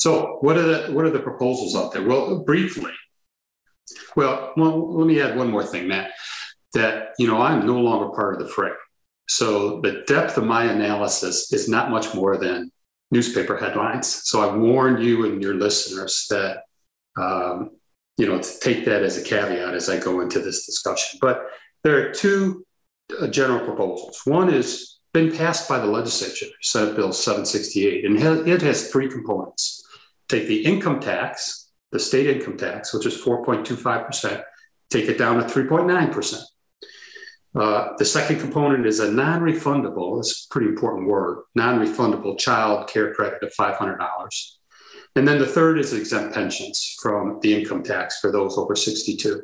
So 0.00 0.38
what 0.40 0.56
are 0.56 0.62
the 0.62 0.92
what 0.92 1.04
are 1.04 1.10
the 1.10 1.20
proposals 1.20 1.76
out 1.76 1.92
there? 1.92 2.02
Well, 2.02 2.38
briefly. 2.38 2.92
Well, 4.16 4.54
well, 4.56 4.96
let 4.96 5.06
me 5.06 5.20
add 5.20 5.36
one 5.36 5.50
more 5.50 5.64
thing, 5.64 5.88
Matt. 5.88 6.12
That 6.72 7.10
you 7.18 7.26
know 7.26 7.40
I'm 7.40 7.66
no 7.66 7.78
longer 7.78 8.08
part 8.08 8.34
of 8.34 8.40
the 8.40 8.48
fray. 8.48 8.70
So 9.28 9.80
the 9.82 10.02
depth 10.06 10.38
of 10.38 10.44
my 10.44 10.64
analysis 10.64 11.52
is 11.52 11.68
not 11.68 11.90
much 11.90 12.14
more 12.14 12.38
than 12.38 12.72
newspaper 13.10 13.58
headlines. 13.58 14.08
So 14.24 14.40
I 14.40 14.56
warn 14.56 15.02
you 15.02 15.26
and 15.26 15.42
your 15.42 15.54
listeners 15.54 16.26
that 16.30 16.62
um, 17.18 17.72
you 18.16 18.26
know 18.26 18.40
to 18.40 18.60
take 18.60 18.86
that 18.86 19.02
as 19.02 19.18
a 19.18 19.22
caveat 19.22 19.74
as 19.74 19.90
I 19.90 19.98
go 20.00 20.22
into 20.22 20.38
this 20.38 20.64
discussion. 20.64 21.18
But 21.20 21.42
there 21.84 22.08
are 22.08 22.12
two 22.14 22.64
uh, 23.20 23.26
general 23.26 23.66
proposals. 23.66 24.22
One 24.24 24.48
is 24.48 24.98
been 25.12 25.36
passed 25.36 25.68
by 25.68 25.78
the 25.78 25.86
legislature, 25.86 26.46
Senate 26.62 26.96
Bill 26.96 27.12
768, 27.12 28.04
and 28.04 28.48
it 28.48 28.62
has 28.62 28.90
three 28.90 29.10
components 29.10 29.84
take 30.30 30.46
the 30.46 30.64
income 30.64 31.00
tax, 31.00 31.70
the 31.90 31.98
state 31.98 32.28
income 32.28 32.56
tax, 32.56 32.94
which 32.94 33.06
is 33.06 33.20
4.25%, 33.20 34.42
take 34.88 35.08
it 35.08 35.18
down 35.18 35.36
to 35.36 35.42
3.9%. 35.42 36.42
Uh, 37.52 37.88
the 37.98 38.04
second 38.04 38.38
component 38.38 38.86
is 38.86 39.00
a 39.00 39.10
non 39.10 39.40
refundable, 39.40 40.20
it's 40.20 40.46
a 40.46 40.52
pretty 40.52 40.68
important 40.68 41.08
word, 41.08 41.42
non 41.56 41.84
refundable 41.84 42.38
child 42.38 42.88
care 42.88 43.12
credit 43.12 43.42
of 43.42 43.52
$500. 43.58 43.98
And 45.16 45.26
then 45.26 45.40
the 45.40 45.46
third 45.46 45.80
is 45.80 45.92
exempt 45.92 46.32
pensions 46.32 46.96
from 47.02 47.40
the 47.42 47.52
income 47.52 47.82
tax 47.82 48.20
for 48.20 48.30
those 48.30 48.56
over 48.56 48.76
62. 48.76 49.42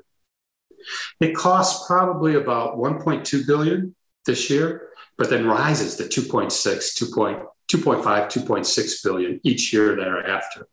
It 1.19 1.35
costs 1.35 1.85
probably 1.89 2.37
about 2.37 2.77
1.2 2.77 3.45
billion 3.45 3.97
this 4.25 4.49
year, 4.49 4.91
but 5.19 5.29
then 5.29 5.47
rises 5.47 5.97
to 5.97 6.05
2.6, 6.05 6.53
2.2. 6.53 7.47
2.5, 7.69 8.05
2.6 8.05 9.03
billion 9.03 9.41
each 9.43 9.73
year 9.73 9.97
thereafter. 9.97 10.69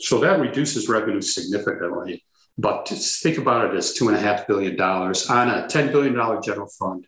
So 0.00 0.18
that 0.20 0.40
reduces 0.40 0.88
revenue 0.88 1.20
significantly. 1.20 2.24
But 2.56 2.88
think 2.88 3.38
about 3.38 3.72
it 3.72 3.76
as 3.76 3.94
two 3.94 4.08
and 4.08 4.16
a 4.16 4.20
half 4.20 4.46
billion 4.46 4.76
dollars 4.76 5.28
on 5.28 5.48
a 5.48 5.66
$10 5.66 5.90
billion 5.90 6.14
general 6.42 6.68
fund 6.68 7.06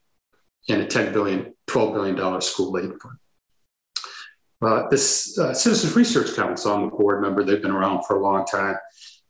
and 0.68 0.82
a 0.82 0.86
$10 0.86 1.12
billion, 1.12 1.54
$12 1.68 1.94
billion 1.94 2.40
school 2.40 2.78
aid 2.78 2.90
fund. 3.00 3.18
Uh, 4.62 4.88
this 4.88 5.38
uh, 5.38 5.52
Citizens 5.52 5.94
Research 5.94 6.34
Council, 6.34 6.72
I'm 6.72 6.84
a 6.84 6.90
board 6.90 7.22
member, 7.22 7.44
they've 7.44 7.62
been 7.62 7.70
around 7.70 8.04
for 8.04 8.16
a 8.16 8.22
long 8.22 8.46
time. 8.46 8.76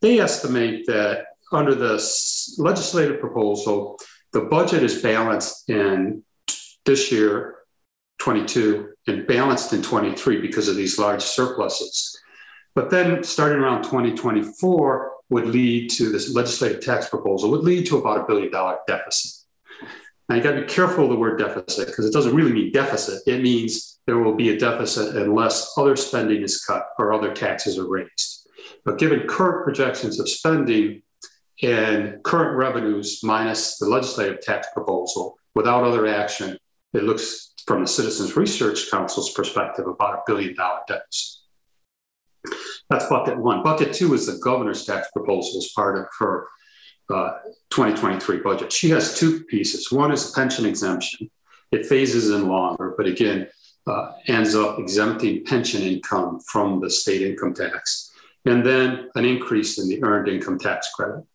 They 0.01 0.19
estimate 0.19 0.85
that 0.87 1.25
under 1.51 1.75
the 1.75 1.93
legislative 2.57 3.19
proposal, 3.19 3.99
the 4.33 4.41
budget 4.41 4.83
is 4.83 5.01
balanced 5.01 5.69
in 5.69 6.23
this 6.85 7.11
year, 7.11 7.55
22, 8.19 8.93
and 9.07 9.27
balanced 9.27 9.73
in 9.73 9.81
23 9.81 10.41
because 10.41 10.67
of 10.67 10.75
these 10.75 10.97
large 10.97 11.21
surpluses. 11.21 12.17
But 12.77 12.91
then 12.91 13.23
starting 13.23 13.57
around 13.57 13.85
2024 13.85 15.11
would 15.31 15.47
lead 15.47 15.89
to 15.93 16.11
this 16.11 16.35
legislative 16.35 16.79
tax 16.79 17.09
proposal, 17.09 17.49
would 17.49 17.63
lead 17.63 17.87
to 17.87 17.97
about 17.97 18.19
a 18.19 18.27
billion 18.27 18.51
dollar 18.51 18.77
deficit. 18.85 19.31
Now 20.29 20.35
you 20.35 20.43
got 20.43 20.51
to 20.51 20.61
be 20.61 20.67
careful 20.67 21.05
of 21.05 21.09
the 21.09 21.15
word 21.15 21.39
deficit 21.39 21.87
because 21.87 22.05
it 22.05 22.13
doesn't 22.13 22.35
really 22.35 22.53
mean 22.53 22.71
deficit. 22.71 23.23
It 23.25 23.41
means 23.41 23.97
there 24.05 24.19
will 24.19 24.35
be 24.35 24.49
a 24.49 24.59
deficit 24.59 25.15
unless 25.15 25.73
other 25.75 25.95
spending 25.95 26.43
is 26.43 26.63
cut 26.63 26.83
or 26.99 27.13
other 27.13 27.33
taxes 27.33 27.79
are 27.79 27.89
raised. 27.89 28.47
But 28.85 28.99
given 28.99 29.25
current 29.27 29.63
projections 29.63 30.19
of 30.19 30.29
spending 30.29 31.01
and 31.63 32.21
current 32.21 32.55
revenues 32.57 33.21
minus 33.23 33.79
the 33.79 33.87
legislative 33.87 34.41
tax 34.41 34.67
proposal 34.71 35.39
without 35.55 35.83
other 35.83 36.05
action, 36.05 36.55
it 36.93 37.01
looks 37.05 37.55
from 37.65 37.81
the 37.81 37.87
Citizens 37.87 38.37
Research 38.37 38.91
Council's 38.91 39.33
perspective 39.33 39.87
about 39.87 40.19
a 40.19 40.21
billion 40.27 40.53
dollar 40.53 40.81
deficit. 40.87 41.37
That's 42.89 43.07
bucket 43.07 43.37
one. 43.37 43.63
Bucket 43.63 43.93
two 43.93 44.13
is 44.13 44.27
the 44.27 44.39
governor's 44.43 44.85
tax 44.85 45.09
proposal 45.11 45.59
as 45.59 45.71
part 45.75 45.97
of 45.97 46.05
her 46.19 46.47
uh, 47.09 47.31
2023 47.69 48.39
budget. 48.39 48.71
She 48.71 48.89
has 48.89 49.17
two 49.17 49.43
pieces. 49.45 49.91
One 49.91 50.11
is 50.11 50.29
a 50.29 50.33
pension 50.33 50.65
exemption. 50.65 51.29
It 51.71 51.85
phases 51.85 52.29
in 52.29 52.47
longer, 52.47 52.93
but 52.97 53.07
again, 53.07 53.47
uh, 53.87 54.11
ends 54.27 54.55
up 54.55 54.79
exempting 54.79 55.43
pension 55.45 55.81
income 55.81 56.39
from 56.41 56.81
the 56.81 56.89
state 56.89 57.21
income 57.21 57.53
tax. 57.53 58.11
And 58.45 58.65
then 58.65 59.09
an 59.15 59.25
increase 59.25 59.77
in 59.79 59.89
the 59.89 60.03
earned 60.03 60.27
income 60.27 60.59
tax 60.59 60.89
credit. 60.93 61.25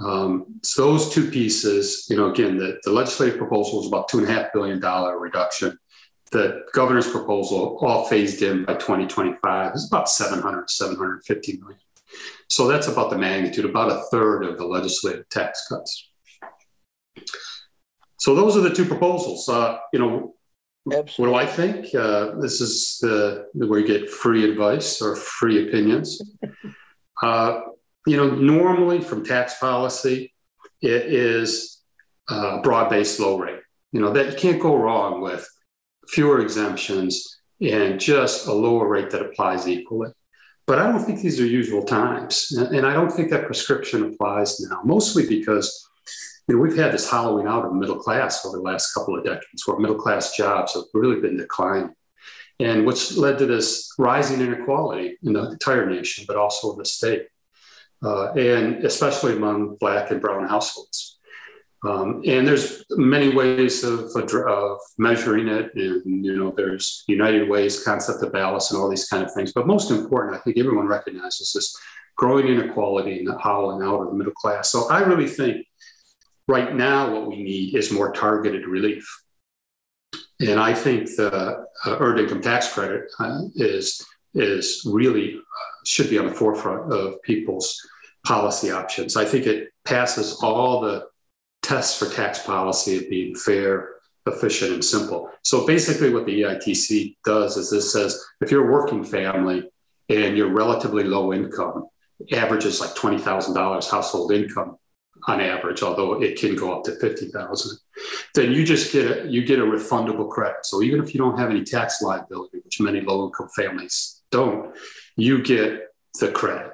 Um, 0.00 0.60
so 0.62 0.92
those 0.92 1.10
two 1.10 1.30
pieces, 1.30 2.06
you 2.08 2.16
know, 2.16 2.30
again, 2.30 2.56
the, 2.56 2.78
the 2.84 2.92
legislative 2.92 3.38
proposal 3.38 3.80
is 3.80 3.86
about 3.86 4.08
two 4.08 4.18
and 4.18 4.28
a 4.28 4.32
half 4.32 4.52
billion 4.52 4.80
dollar 4.80 5.18
reduction. 5.18 5.78
The 6.32 6.64
governor's 6.72 7.10
proposal, 7.10 7.78
all 7.82 8.06
phased 8.06 8.42
in 8.42 8.64
by 8.64 8.74
2025, 8.74 9.74
is 9.74 9.86
about 9.86 10.08
700, 10.08 10.68
750 10.70 11.58
million. 11.58 11.78
So 12.48 12.66
that's 12.66 12.88
about 12.88 13.10
the 13.10 13.18
magnitude, 13.18 13.64
about 13.64 13.92
a 13.92 14.02
third 14.10 14.44
of 14.44 14.58
the 14.58 14.66
legislative 14.66 15.28
tax 15.28 15.66
cuts. 15.68 16.10
So 18.18 18.34
those 18.34 18.56
are 18.56 18.60
the 18.60 18.74
two 18.74 18.86
proposals. 18.86 19.48
Uh, 19.48 19.78
you 19.92 19.98
know, 19.98 20.34
Absolutely. 20.86 21.14
what 21.18 21.28
do 21.28 21.34
I 21.34 21.46
think? 21.46 21.94
Uh, 21.94 22.40
this 22.40 22.60
is 22.60 22.98
the, 23.00 23.46
where 23.54 23.80
you 23.80 23.86
get 23.86 24.10
free 24.10 24.50
advice 24.50 25.00
or 25.00 25.16
free 25.16 25.68
opinions. 25.68 26.20
Uh, 27.22 27.60
you 28.04 28.16
know, 28.16 28.30
normally 28.34 29.00
from 29.00 29.24
tax 29.24 29.56
policy, 29.60 30.34
it 30.80 31.06
is 31.06 31.80
a 32.28 32.60
broad-based 32.60 33.20
low 33.20 33.38
rate. 33.38 33.60
You 33.92 34.00
know, 34.00 34.12
that 34.12 34.32
you 34.32 34.36
can't 34.36 34.60
go 34.60 34.76
wrong 34.76 35.20
with 35.20 35.48
fewer 36.12 36.40
exemptions 36.40 37.40
and 37.60 38.00
just 38.00 38.46
a 38.46 38.52
lower 38.52 38.88
rate 38.88 39.10
that 39.10 39.22
applies 39.22 39.68
equally. 39.68 40.10
But 40.66 40.78
I 40.78 40.90
don't 40.90 41.04
think 41.04 41.20
these 41.20 41.40
are 41.40 41.46
usual 41.46 41.82
times. 41.82 42.52
And 42.52 42.86
I 42.86 42.92
don't 42.92 43.10
think 43.10 43.30
that 43.30 43.46
prescription 43.46 44.04
applies 44.04 44.60
now, 44.60 44.80
mostly 44.84 45.26
because 45.26 45.88
you 46.46 46.54
know, 46.54 46.60
we've 46.60 46.76
had 46.76 46.92
this 46.92 47.08
hollowing 47.08 47.46
out 47.46 47.64
of 47.64 47.74
middle 47.74 47.98
class 47.98 48.44
over 48.46 48.56
the 48.56 48.62
last 48.62 48.92
couple 48.92 49.16
of 49.16 49.24
decades, 49.24 49.66
where 49.66 49.78
middle 49.78 49.96
class 49.96 50.36
jobs 50.36 50.74
have 50.74 50.84
really 50.94 51.20
been 51.20 51.36
declining. 51.36 51.94
And 52.60 52.86
which 52.86 53.16
led 53.16 53.38
to 53.38 53.46
this 53.46 53.92
rising 53.98 54.40
inequality 54.40 55.18
in 55.22 55.32
the 55.32 55.50
entire 55.50 55.88
nation, 55.88 56.24
but 56.28 56.36
also 56.36 56.72
in 56.72 56.78
the 56.78 56.84
state 56.84 57.26
uh, 58.02 58.32
and 58.32 58.84
especially 58.84 59.36
among 59.36 59.76
Black 59.76 60.10
and 60.10 60.20
Brown 60.20 60.48
households. 60.48 61.11
Um, 61.84 62.22
and 62.24 62.46
there's 62.46 62.84
many 62.90 63.34
ways 63.34 63.82
of, 63.82 64.14
of 64.14 64.78
measuring 64.98 65.48
it, 65.48 65.74
and 65.74 66.24
you 66.24 66.36
know, 66.36 66.54
there's 66.56 67.02
United 67.08 67.48
Way's 67.48 67.82
concept 67.82 68.22
of 68.22 68.32
balance 68.32 68.70
and 68.70 68.80
all 68.80 68.88
these 68.88 69.08
kind 69.08 69.24
of 69.24 69.32
things. 69.32 69.52
But 69.52 69.66
most 69.66 69.90
important, 69.90 70.36
I 70.36 70.40
think 70.40 70.58
everyone 70.58 70.86
recognizes 70.86 71.52
this 71.52 71.76
growing 72.16 72.46
inequality 72.46 73.18
and 73.18 73.26
the 73.26 73.36
hollowing 73.36 73.84
out 73.84 74.02
of 74.02 74.10
the 74.10 74.14
middle 74.14 74.32
class. 74.32 74.70
So 74.70 74.88
I 74.90 75.00
really 75.00 75.26
think 75.26 75.66
right 76.46 76.74
now 76.74 77.12
what 77.12 77.26
we 77.26 77.42
need 77.42 77.74
is 77.74 77.90
more 77.90 78.12
targeted 78.12 78.66
relief. 78.66 79.04
And 80.40 80.60
I 80.60 80.74
think 80.74 81.06
the 81.16 81.66
uh, 81.84 81.96
earned 81.98 82.20
income 82.20 82.42
tax 82.42 82.72
credit 82.72 83.10
uh, 83.18 83.42
is 83.54 84.04
is 84.34 84.82
really 84.86 85.34
uh, 85.34 85.40
should 85.84 86.08
be 86.08 86.18
on 86.18 86.26
the 86.26 86.32
forefront 86.32 86.92
of 86.92 87.20
people's 87.22 87.78
policy 88.24 88.70
options. 88.70 89.16
I 89.16 89.24
think 89.24 89.46
it 89.46 89.68
passes 89.84 90.34
all 90.42 90.80
the 90.80 91.06
tests 91.62 91.98
for 91.98 92.12
tax 92.12 92.40
policy 92.40 93.08
being 93.08 93.34
fair, 93.34 93.90
efficient, 94.26 94.72
and 94.72 94.84
simple. 94.84 95.30
So 95.42 95.66
basically, 95.66 96.10
what 96.10 96.26
the 96.26 96.42
EITC 96.42 97.16
does 97.24 97.56
is 97.56 97.70
this 97.70 97.92
says 97.92 98.22
if 98.40 98.50
you're 98.50 98.68
a 98.68 98.72
working 98.72 99.04
family 99.04 99.70
and 100.08 100.36
you're 100.36 100.52
relatively 100.52 101.04
low 101.04 101.32
income, 101.32 101.86
averages 102.32 102.80
like 102.80 102.90
$20,000 102.90 103.90
household 103.90 104.32
income 104.32 104.76
on 105.28 105.40
average, 105.40 105.82
although 105.82 106.20
it 106.20 106.38
can 106.38 106.56
go 106.56 106.72
up 106.72 106.84
to 106.84 106.92
50,000, 106.96 107.78
then 108.34 108.52
you 108.52 108.64
just 108.64 108.92
get 108.92 109.18
a, 109.18 109.28
you 109.28 109.44
get 109.44 109.60
a 109.60 109.62
refundable 109.62 110.28
credit. 110.28 110.64
So 110.64 110.82
even 110.82 111.02
if 111.02 111.14
you 111.14 111.18
don't 111.18 111.38
have 111.38 111.50
any 111.50 111.62
tax 111.62 112.02
liability, 112.02 112.58
which 112.64 112.80
many 112.80 113.00
low 113.00 113.26
income 113.26 113.48
families 113.54 114.22
don't, 114.30 114.74
you 115.16 115.42
get 115.42 115.88
the 116.20 116.32
credit. 116.32 116.72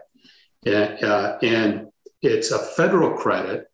Uh, 0.67 1.39
and 1.43 1.89
it's 2.23 2.51
a 2.51 2.59
federal 2.59 3.17
credit 3.17 3.68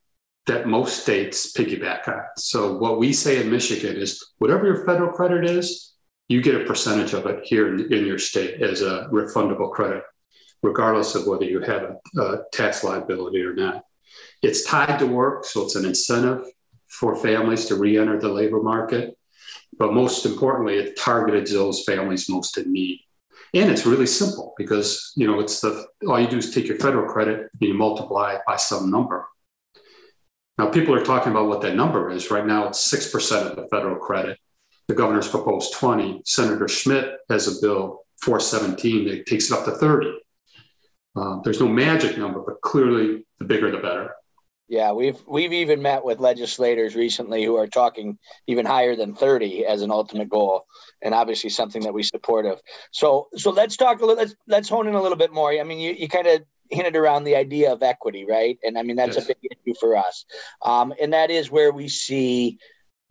that 0.46 0.66
most 0.66 1.02
states 1.02 1.52
piggyback 1.52 2.06
on. 2.08 2.22
So 2.36 2.76
what 2.76 2.98
we 2.98 3.12
say 3.12 3.40
in 3.40 3.50
Michigan 3.50 3.96
is 3.96 4.22
whatever 4.38 4.66
your 4.66 4.84
federal 4.84 5.12
credit 5.12 5.44
is, 5.44 5.94
you 6.28 6.42
get 6.42 6.60
a 6.60 6.64
percentage 6.64 7.12
of 7.12 7.26
it 7.26 7.44
here 7.44 7.74
in, 7.74 7.92
in 7.92 8.06
your 8.06 8.18
state 8.18 8.62
as 8.62 8.82
a 8.82 9.08
refundable 9.12 9.70
credit, 9.70 10.02
regardless 10.62 11.14
of 11.14 11.26
whether 11.26 11.44
you 11.44 11.60
have 11.60 11.82
a, 11.82 12.20
a 12.20 12.42
tax 12.52 12.84
liability 12.84 13.42
or 13.42 13.54
not. 13.54 13.84
It's 14.42 14.64
tied 14.64 14.98
to 14.98 15.06
work, 15.06 15.44
so 15.44 15.62
it's 15.62 15.76
an 15.76 15.84
incentive 15.84 16.46
for 16.88 17.16
families 17.16 17.66
to 17.66 17.76
re-enter 17.76 18.20
the 18.20 18.28
labor 18.28 18.62
market. 18.62 19.16
But 19.78 19.92
most 19.92 20.24
importantly, 20.24 20.76
it 20.76 20.96
targeted 20.96 21.46
those 21.48 21.84
families 21.84 22.28
most 22.28 22.56
in 22.58 22.72
need. 22.72 23.00
And 23.54 23.70
it's 23.70 23.86
really 23.86 24.06
simple 24.06 24.52
because 24.56 25.12
you 25.16 25.26
know 25.26 25.40
it's 25.40 25.60
the 25.60 25.86
all 26.08 26.20
you 26.20 26.26
do 26.26 26.38
is 26.38 26.52
take 26.52 26.66
your 26.66 26.78
federal 26.78 27.10
credit 27.12 27.48
and 27.52 27.60
you 27.60 27.74
multiply 27.74 28.34
it 28.34 28.40
by 28.46 28.56
some 28.56 28.90
number. 28.90 29.28
Now 30.58 30.70
people 30.70 30.94
are 30.94 31.04
talking 31.04 31.32
about 31.32 31.48
what 31.48 31.60
that 31.62 31.74
number 31.74 32.10
is. 32.10 32.30
Right 32.30 32.46
now 32.46 32.68
it's 32.68 32.80
six 32.80 33.10
percent 33.10 33.48
of 33.48 33.56
the 33.56 33.66
federal 33.68 33.96
credit. 33.96 34.38
The 34.86 34.94
governor's 34.94 35.28
proposed 35.28 35.72
20. 35.74 36.22
Senator 36.24 36.68
Schmidt 36.68 37.16
has 37.30 37.48
a 37.48 37.60
bill 37.60 38.04
417 38.20 39.08
that 39.08 39.26
takes 39.26 39.50
it 39.50 39.56
up 39.56 39.64
to 39.64 39.72
30. 39.72 40.18
Uh, 41.16 41.40
there's 41.42 41.60
no 41.60 41.68
magic 41.68 42.18
number, 42.18 42.40
but 42.40 42.60
clearly 42.60 43.24
the 43.38 43.44
bigger 43.44 43.70
the 43.70 43.78
better. 43.78 44.14
Yeah, 44.66 44.92
we've 44.92 45.22
we've 45.26 45.52
even 45.52 45.82
met 45.82 46.04
with 46.04 46.20
legislators 46.20 46.96
recently 46.96 47.44
who 47.44 47.56
are 47.56 47.66
talking 47.66 48.18
even 48.46 48.64
higher 48.64 48.96
than 48.96 49.14
30 49.14 49.66
as 49.66 49.82
an 49.82 49.90
ultimate 49.90 50.30
goal, 50.30 50.64
and 51.02 51.12
obviously 51.12 51.50
something 51.50 51.82
that 51.82 51.92
we 51.92 52.02
support 52.02 52.46
of. 52.46 52.60
So 52.90 53.28
so 53.36 53.50
let's 53.50 53.76
talk 53.76 54.00
a 54.00 54.06
little. 54.06 54.16
Let's 54.16 54.34
let's 54.48 54.68
hone 54.68 54.88
in 54.88 54.94
a 54.94 55.02
little 55.02 55.18
bit 55.18 55.32
more. 55.32 55.52
I 55.52 55.62
mean, 55.64 55.78
you, 55.78 55.92
you 55.92 56.08
kind 56.08 56.26
of 56.26 56.42
hinted 56.74 56.96
around 56.96 57.24
the 57.24 57.36
idea 57.36 57.72
of 57.72 57.82
equity, 57.82 58.26
right? 58.28 58.58
And 58.62 58.78
I 58.78 58.82
mean 58.82 58.96
that's 58.96 59.16
yes. 59.16 59.24
a 59.24 59.28
big 59.28 59.52
issue 59.52 59.74
for 59.78 59.96
us, 59.96 60.24
um, 60.62 60.92
and 61.00 61.12
that 61.12 61.30
is 61.30 61.50
where 61.50 61.72
we 61.72 61.88
see 61.88 62.58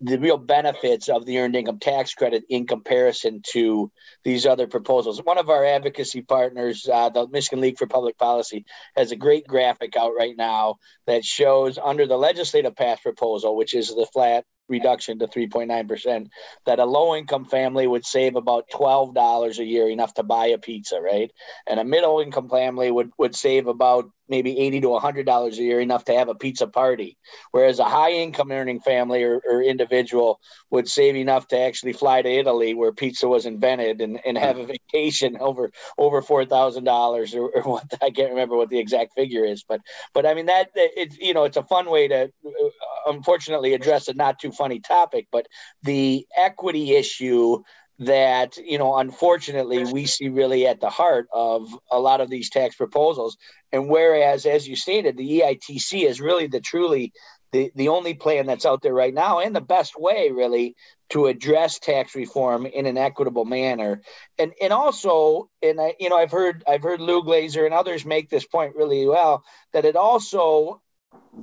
the 0.04 0.20
real 0.20 0.38
benefits 0.38 1.08
of 1.08 1.26
the 1.26 1.40
earned 1.40 1.56
income 1.56 1.80
tax 1.80 2.14
credit 2.14 2.44
in 2.50 2.68
comparison 2.68 3.42
to 3.42 3.90
these 4.26 4.46
other 4.46 4.68
proposals. 4.68 5.22
One 5.24 5.38
of 5.38 5.50
our 5.50 5.64
advocacy 5.64 6.22
partners, 6.22 6.88
uh, 6.92 7.10
the 7.10 7.26
Michigan 7.30 7.62
League 7.62 7.78
for 7.78 7.88
Public 7.88 8.18
Policy, 8.18 8.66
has 8.98 9.14
a 9.14 9.16
great 9.16 9.48
graphic 9.48 9.96
out 9.96 10.12
right 10.18 10.36
now 10.36 10.76
that 11.08 11.24
shows 11.24 11.78
under 11.78 12.06
the 12.06 12.18
legislative 12.18 12.76
path 12.76 13.02
proposal, 13.02 13.56
which 13.56 13.74
is 13.74 13.88
the 13.88 14.08
flat 14.12 14.46
reduction 14.68 15.20
to 15.20 15.28
3.9%, 15.28 16.28
that 16.66 16.80
a 16.80 16.86
low 16.86 17.16
income 17.16 17.46
family 17.46 17.88
would 17.88 18.06
save 18.06 18.36
about 18.36 18.70
$12 18.70 19.60
a 19.60 19.64
year, 19.64 19.90
enough 19.90 20.14
to 20.16 20.24
buy 20.24 20.48
a 20.48 20.58
pizza, 20.58 21.02
right? 21.02 21.32
And 21.68 21.80
a 21.80 21.84
middle 21.84 22.20
income 22.20 22.50
family 22.50 22.92
would, 22.92 23.12
would 23.18 23.36
save 23.36 23.68
about 23.68 24.10
maybe 24.30 24.58
80 24.58 24.82
to 24.82 24.90
100 24.90 25.26
dollars 25.26 25.60
a 25.60 25.64
year 25.64 25.80
enough 25.80 26.06
to 26.06 26.14
have 26.14 26.30
a 26.30 26.36
pizza 26.36 26.68
party. 26.68 27.18
Whereas 27.52 27.80
a 27.80 27.86
high 27.86 28.12
income 28.12 28.52
earning 28.52 28.80
family 28.80 29.24
or, 29.24 29.42
or, 29.50 29.64
individual 29.64 30.40
would 30.72 30.90
save 30.90 31.16
enough 31.16 31.48
to 31.48 31.58
actually 31.58 31.94
fly 31.94 32.22
to 32.22 32.30
italy 32.30 32.74
where 32.74 32.92
pizza 32.92 33.28
was 33.28 33.46
invented 33.46 34.02
and, 34.02 34.20
and 34.26 34.38
have 34.38 34.58
a 34.58 34.66
vacation 34.66 35.38
over 35.40 35.72
over 35.98 36.22
four 36.22 36.46
thousand 36.46 36.84
dollars 36.84 37.34
or, 37.34 37.50
what 37.64 37.86
i 38.02 38.10
can't 38.10 38.32
remember 38.32 38.58
what 38.58 38.70
the 38.70 38.80
exact 38.80 39.14
figure 39.14 39.46
is 39.46 39.64
but 39.64 39.80
but 40.14 40.26
i 40.26 40.34
mean 40.34 40.48
that 40.48 40.70
it's 40.76 41.18
you 41.18 41.34
know 41.34 41.46
it's 41.46 41.58
a 41.58 41.64
fun 41.64 41.90
way 41.90 42.08
to 42.08 42.24
uh, 42.24 42.70
unfortunately 43.08 43.74
address 43.74 44.08
a 44.10 44.14
not 44.14 44.38
too 44.38 44.52
funny 44.52 44.80
topic 44.80 45.28
but 45.32 45.48
the 45.84 46.26
equity 46.36 46.94
issue 46.94 47.62
that 48.06 48.58
you 48.58 48.78
know 48.78 48.98
unfortunately 48.98 49.86
we 49.86 50.06
see 50.06 50.30
really 50.30 50.68
at 50.68 50.80
the 50.80 50.90
heart 50.90 51.28
of 51.34 51.68
a 51.92 52.00
lot 52.00 52.22
of 52.22 52.30
these 52.30 52.50
tax 52.50 52.76
proposals. 52.76 53.38
And 53.72 53.90
whereas 53.90 54.46
as 54.46 54.68
you 54.68 54.76
stated 54.76 55.18
the 55.18 55.42
eitc 55.42 56.08
is 56.08 56.22
really 56.22 56.48
the 56.48 56.62
truly 56.62 57.14
the, 57.52 57.72
the 57.76 57.90
only 57.90 58.16
plan 58.16 58.48
that's 58.48 58.66
out 58.66 58.82
there 58.82 58.94
right 58.94 59.14
now 59.14 59.40
and 59.40 59.56
the 59.56 59.62
best 59.62 59.94
way 59.98 60.32
really 60.32 60.76
to 61.10 61.28
address 61.28 61.78
tax 61.78 62.16
reform 62.16 62.66
in 62.66 62.88
an 62.88 62.98
equitable 62.98 63.46
manner. 63.46 64.02
And 64.38 64.54
and 64.62 64.74
also 64.74 65.50
and 65.62 65.80
i 65.80 65.96
you 66.00 66.10
know 66.10 66.18
i've 66.18 66.32
heard 66.32 66.64
i've 66.68 66.84
heard 66.84 67.00
lou 67.00 67.24
glazer 67.24 67.66
and 67.66 67.74
others 67.74 68.06
make 68.06 68.30
this 68.30 68.46
point 68.46 68.76
really 68.76 69.08
well 69.08 69.44
that 69.74 69.86
it 69.86 69.96
also 69.96 70.82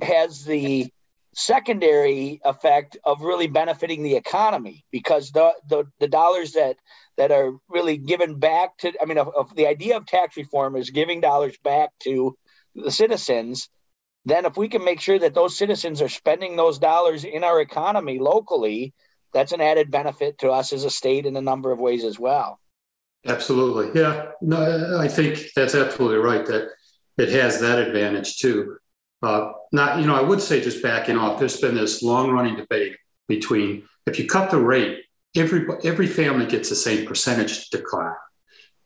has 0.01 0.43
the 0.45 0.91
secondary 1.33 2.41
effect 2.43 2.97
of 3.05 3.21
really 3.21 3.47
benefiting 3.47 4.03
the 4.03 4.15
economy 4.15 4.85
because 4.91 5.31
the 5.31 5.53
the, 5.69 5.85
the 5.99 6.07
dollars 6.07 6.53
that 6.53 6.75
that 7.17 7.31
are 7.31 7.53
really 7.69 7.97
given 7.97 8.37
back 8.37 8.77
to 8.77 8.91
i 9.01 9.05
mean 9.05 9.17
of, 9.17 9.29
of 9.29 9.55
the 9.55 9.65
idea 9.65 9.95
of 9.95 10.05
tax 10.05 10.35
reform 10.35 10.75
is 10.75 10.89
giving 10.89 11.21
dollars 11.21 11.57
back 11.63 11.91
to 11.99 12.37
the 12.75 12.91
citizens. 12.91 13.69
Then 14.25 14.45
if 14.45 14.55
we 14.55 14.69
can 14.69 14.83
make 14.83 15.01
sure 15.01 15.17
that 15.19 15.33
those 15.33 15.57
citizens 15.57 16.01
are 16.01 16.09
spending 16.09 16.55
those 16.55 16.79
dollars 16.79 17.23
in 17.23 17.43
our 17.43 17.59
economy 17.59 18.19
locally 18.19 18.93
that's 19.33 19.53
an 19.53 19.61
added 19.61 19.89
benefit 19.89 20.37
to 20.39 20.51
us 20.51 20.73
as 20.73 20.83
a 20.83 20.89
state 20.89 21.25
in 21.25 21.37
a 21.37 21.41
number 21.41 21.71
of 21.71 21.79
ways 21.79 22.03
as 22.03 22.19
well. 22.19 22.59
Absolutely. 23.25 23.99
Yeah. 23.99 24.31
No 24.41 24.99
i 24.99 25.07
think 25.07 25.39
that's 25.55 25.75
absolutely 25.75 26.17
right 26.17 26.45
that 26.45 26.69
it 27.17 27.29
has 27.29 27.59
that 27.61 27.79
advantage 27.79 28.37
too 28.37 28.77
uh, 29.21 29.51
not, 29.71 29.99
you 29.99 30.07
know, 30.07 30.15
I 30.15 30.21
would 30.21 30.41
say 30.41 30.61
just 30.61 30.81
backing 30.81 31.17
off, 31.17 31.39
there's 31.39 31.61
been 31.61 31.75
this 31.75 32.01
long 32.01 32.31
running 32.31 32.55
debate 32.55 32.97
between 33.27 33.83
if 34.07 34.19
you 34.19 34.27
cut 34.27 34.51
the 34.51 34.57
rate, 34.57 35.03
every, 35.35 35.65
every 35.83 36.07
family 36.07 36.45
gets 36.45 36.69
the 36.69 36.75
same 36.75 37.05
percentage 37.05 37.69
decline. 37.69 38.15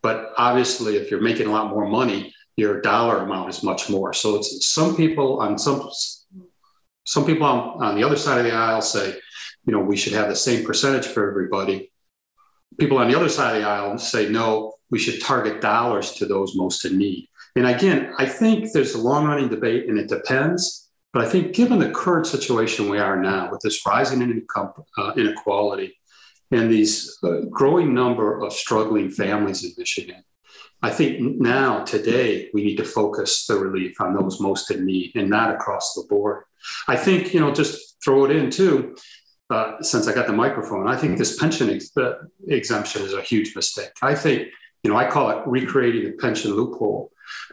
But 0.01 0.33
obviously, 0.37 0.97
if 0.97 1.09
you're 1.09 1.21
making 1.21 1.47
a 1.47 1.51
lot 1.51 1.69
more 1.69 1.87
money, 1.87 2.33
your 2.57 2.81
dollar 2.81 3.19
amount 3.19 3.49
is 3.49 3.63
much 3.63 3.89
more. 3.89 4.13
So 4.13 4.35
it's 4.35 4.65
some 4.65 4.95
people 4.95 5.39
on 5.39 5.57
some 5.57 5.89
some 7.07 7.25
people 7.25 7.45
on, 7.45 7.83
on 7.83 7.95
the 7.95 8.03
other 8.03 8.15
side 8.15 8.39
of 8.39 8.45
the 8.45 8.53
aisle 8.53 8.81
say, 8.81 9.15
you 9.65 9.73
know, 9.73 9.79
we 9.79 9.95
should 9.95 10.13
have 10.13 10.27
the 10.27 10.35
same 10.35 10.65
percentage 10.65 11.05
for 11.05 11.29
everybody. 11.29 11.91
People 12.79 12.97
on 12.97 13.07
the 13.07 13.15
other 13.15 13.29
side 13.29 13.55
of 13.55 13.61
the 13.61 13.67
aisle 13.67 13.97
say, 13.97 14.29
no, 14.29 14.73
we 14.89 14.99
should 14.99 15.21
target 15.21 15.61
dollars 15.61 16.13
to 16.13 16.25
those 16.25 16.55
most 16.55 16.83
in 16.85 16.97
need. 16.97 17.29
And 17.55 17.67
again, 17.67 18.13
I 18.17 18.25
think 18.25 18.71
there's 18.71 18.95
a 18.95 19.01
long 19.01 19.25
running 19.25 19.49
debate 19.49 19.87
and 19.87 19.97
it 19.97 20.09
depends. 20.09 20.89
But 21.13 21.25
I 21.25 21.29
think 21.29 21.55
given 21.55 21.79
the 21.79 21.91
current 21.91 22.27
situation 22.27 22.89
we 22.89 22.99
are 22.99 23.15
now 23.15 23.49
with 23.49 23.61
this 23.61 23.85
rising 23.85 24.21
income 24.21 24.73
uh, 24.97 25.13
inequality 25.15 25.97
and 26.51 26.69
these 26.69 27.17
uh, 27.23 27.41
growing 27.49 27.93
number 27.93 28.43
of 28.43 28.51
struggling 28.51 29.09
families 29.09 29.63
in 29.63 29.71
Michigan, 29.77 30.23
I 30.81 30.91
think 30.91 31.39
now, 31.39 31.83
today, 31.83 32.49
we 32.53 32.63
need 32.63 32.75
to 32.75 32.83
focus 32.83 33.47
the 33.47 33.57
relief 33.57 33.99
on 34.01 34.13
those 34.13 34.39
most 34.39 34.69
in 34.71 34.85
need 34.85 35.15
and 35.15 35.29
not 35.29 35.55
across 35.55 35.93
the 35.93 36.03
board. 36.07 36.43
I 36.87 36.95
think, 36.95 37.33
you 37.33 37.39
know, 37.39 37.53
just 37.53 37.97
throw 38.03 38.25
it 38.25 38.31
in 38.31 38.49
too, 38.49 38.95
uh, 39.49 39.81
since 39.81 40.07
I 40.07 40.13
got 40.13 40.27
the 40.27 40.33
microphone, 40.33 40.87
I 40.87 40.97
think 40.97 41.17
this 41.17 41.39
pension 41.39 41.69
ex- 41.69 41.95
uh, 41.97 42.15
exemption 42.47 43.03
is 43.03 43.13
a 43.13 43.21
huge 43.21 43.55
mistake. 43.55 43.91
I 44.01 44.15
think, 44.15 44.49
you 44.83 44.91
know, 44.91 44.97
I 44.97 45.09
call 45.09 45.29
it 45.31 45.47
recreating 45.47 46.03
the 46.03 46.11
pension 46.17 46.51
loophole. 46.53 47.11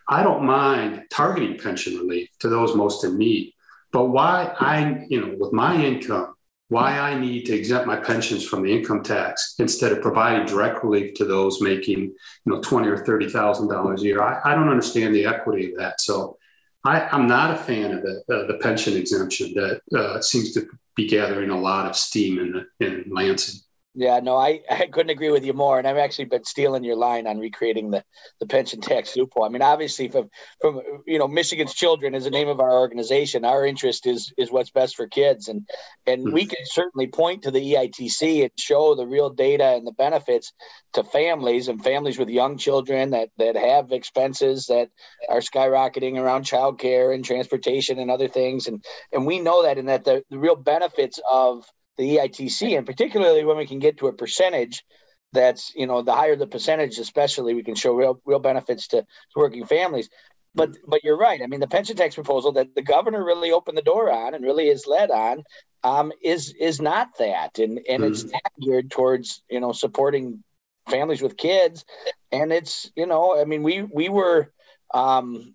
I 0.08 0.22
don't 0.22 0.44
mind 0.44 1.04
targeting 1.10 1.58
pension 1.58 1.96
relief 1.96 2.28
to 2.40 2.48
those 2.48 2.74
most 2.74 3.04
in 3.04 3.18
need. 3.18 3.54
But 3.92 4.06
why 4.06 4.54
I, 4.58 5.04
you 5.08 5.20
know, 5.20 5.34
with 5.38 5.52
my 5.52 5.76
income, 5.76 6.34
why 6.68 6.98
I 6.98 7.18
need 7.18 7.44
to 7.46 7.54
exempt 7.54 7.86
my 7.86 7.96
pensions 7.96 8.46
from 8.46 8.62
the 8.62 8.72
income 8.72 9.02
tax 9.02 9.56
instead 9.58 9.92
of 9.92 10.00
providing 10.00 10.46
direct 10.46 10.82
relief 10.82 11.12
to 11.14 11.26
those 11.26 11.60
making, 11.60 12.00
you 12.00 12.16
know, 12.46 12.60
twenty 12.62 12.88
or 12.88 13.04
thirty 13.04 13.28
thousand 13.28 13.68
dollars 13.68 14.02
a 14.02 14.06
year. 14.06 14.22
I, 14.22 14.40
I, 14.42 14.54
don't 14.54 14.70
understand 14.70 15.14
the 15.14 15.26
equity 15.26 15.72
of 15.72 15.78
that. 15.78 16.00
So 16.00 16.38
I, 16.84 17.14
am 17.14 17.26
not 17.26 17.50
a 17.50 17.58
fan 17.58 17.92
of 17.92 18.02
the, 18.02 18.22
uh, 18.34 18.46
the 18.46 18.58
pension 18.62 18.96
exemption 18.96 19.52
that 19.54 19.80
uh, 19.94 20.20
seems 20.22 20.52
to 20.54 20.66
be 20.96 21.06
gathering 21.06 21.50
a 21.50 21.60
lot 21.60 21.86
of 21.86 21.96
steam 21.96 22.38
in, 22.38 22.52
the, 22.52 22.86
in 22.86 23.04
Lansing. 23.10 23.61
Yeah, 23.94 24.20
no, 24.20 24.36
I, 24.36 24.60
I 24.70 24.86
couldn't 24.86 25.10
agree 25.10 25.30
with 25.30 25.44
you 25.44 25.52
more. 25.52 25.78
And 25.78 25.86
I've 25.86 25.98
actually 25.98 26.26
been 26.26 26.44
stealing 26.44 26.84
your 26.84 26.96
line 26.96 27.26
on 27.26 27.38
recreating 27.38 27.90
the, 27.90 28.04
the 28.40 28.46
pension 28.46 28.80
tax 28.80 29.16
loophole. 29.16 29.44
I 29.44 29.48
mean, 29.48 29.62
obviously 29.62 30.08
from 30.08 30.30
from 30.60 30.80
you 31.06 31.18
know, 31.18 31.28
Michigan's 31.28 31.74
children 31.74 32.14
is 32.14 32.24
the 32.24 32.30
name 32.30 32.48
of 32.48 32.60
our 32.60 32.72
organization. 32.72 33.44
Our 33.44 33.66
interest 33.66 34.06
is 34.06 34.32
is 34.38 34.50
what's 34.50 34.70
best 34.70 34.96
for 34.96 35.06
kids. 35.06 35.48
And 35.48 35.68
and 36.06 36.24
mm-hmm. 36.24 36.34
we 36.34 36.46
can 36.46 36.64
certainly 36.64 37.06
point 37.06 37.42
to 37.42 37.50
the 37.50 37.74
EITC 37.74 38.42
and 38.42 38.50
show 38.58 38.94
the 38.94 39.06
real 39.06 39.30
data 39.30 39.74
and 39.74 39.86
the 39.86 39.92
benefits 39.92 40.52
to 40.94 41.04
families 41.04 41.68
and 41.68 41.82
families 41.82 42.18
with 42.18 42.28
young 42.28 42.56
children 42.56 43.10
that 43.10 43.28
that 43.38 43.56
have 43.56 43.92
expenses 43.92 44.66
that 44.66 44.88
are 45.28 45.40
skyrocketing 45.40 46.18
around 46.18 46.44
childcare 46.44 47.14
and 47.14 47.24
transportation 47.24 47.98
and 47.98 48.10
other 48.10 48.28
things. 48.28 48.66
And 48.68 48.82
and 49.12 49.26
we 49.26 49.38
know 49.38 49.62
that 49.62 49.78
and 49.78 49.88
that 49.88 50.04
the, 50.04 50.22
the 50.30 50.38
real 50.38 50.56
benefits 50.56 51.20
of 51.30 51.66
the 51.96 52.16
EITC, 52.16 52.76
and 52.76 52.86
particularly 52.86 53.44
when 53.44 53.56
we 53.56 53.66
can 53.66 53.78
get 53.78 53.98
to 53.98 54.08
a 54.08 54.12
percentage 54.12 54.84
that's 55.32 55.72
you 55.74 55.86
know 55.86 56.02
the 56.02 56.12
higher 56.12 56.36
the 56.36 56.46
percentage, 56.46 56.98
especially 56.98 57.54
we 57.54 57.62
can 57.62 57.74
show 57.74 57.94
real 57.94 58.20
real 58.24 58.38
benefits 58.38 58.88
to, 58.88 59.02
to 59.02 59.06
working 59.36 59.64
families. 59.66 60.08
But 60.54 60.76
but 60.86 61.02
you're 61.02 61.16
right. 61.16 61.40
I 61.42 61.46
mean, 61.46 61.60
the 61.60 61.66
pension 61.66 61.96
tax 61.96 62.14
proposal 62.14 62.52
that 62.52 62.74
the 62.74 62.82
governor 62.82 63.24
really 63.24 63.52
opened 63.52 63.78
the 63.78 63.82
door 63.82 64.10
on 64.10 64.34
and 64.34 64.44
really 64.44 64.68
is 64.68 64.86
led 64.86 65.10
on 65.10 65.42
um, 65.82 66.12
is 66.22 66.54
is 66.60 66.80
not 66.80 67.08
that, 67.18 67.58
and 67.58 67.80
and 67.88 68.02
mm 68.02 68.10
it's 68.10 68.24
not 68.24 68.42
geared 68.60 68.90
towards 68.90 69.42
you 69.50 69.60
know 69.60 69.72
supporting 69.72 70.44
families 70.88 71.22
with 71.22 71.36
kids, 71.36 71.84
and 72.30 72.52
it's 72.52 72.90
you 72.94 73.06
know 73.06 73.40
I 73.40 73.44
mean 73.44 73.62
we 73.62 73.82
we 73.82 74.08
were 74.10 74.52
um, 74.92 75.54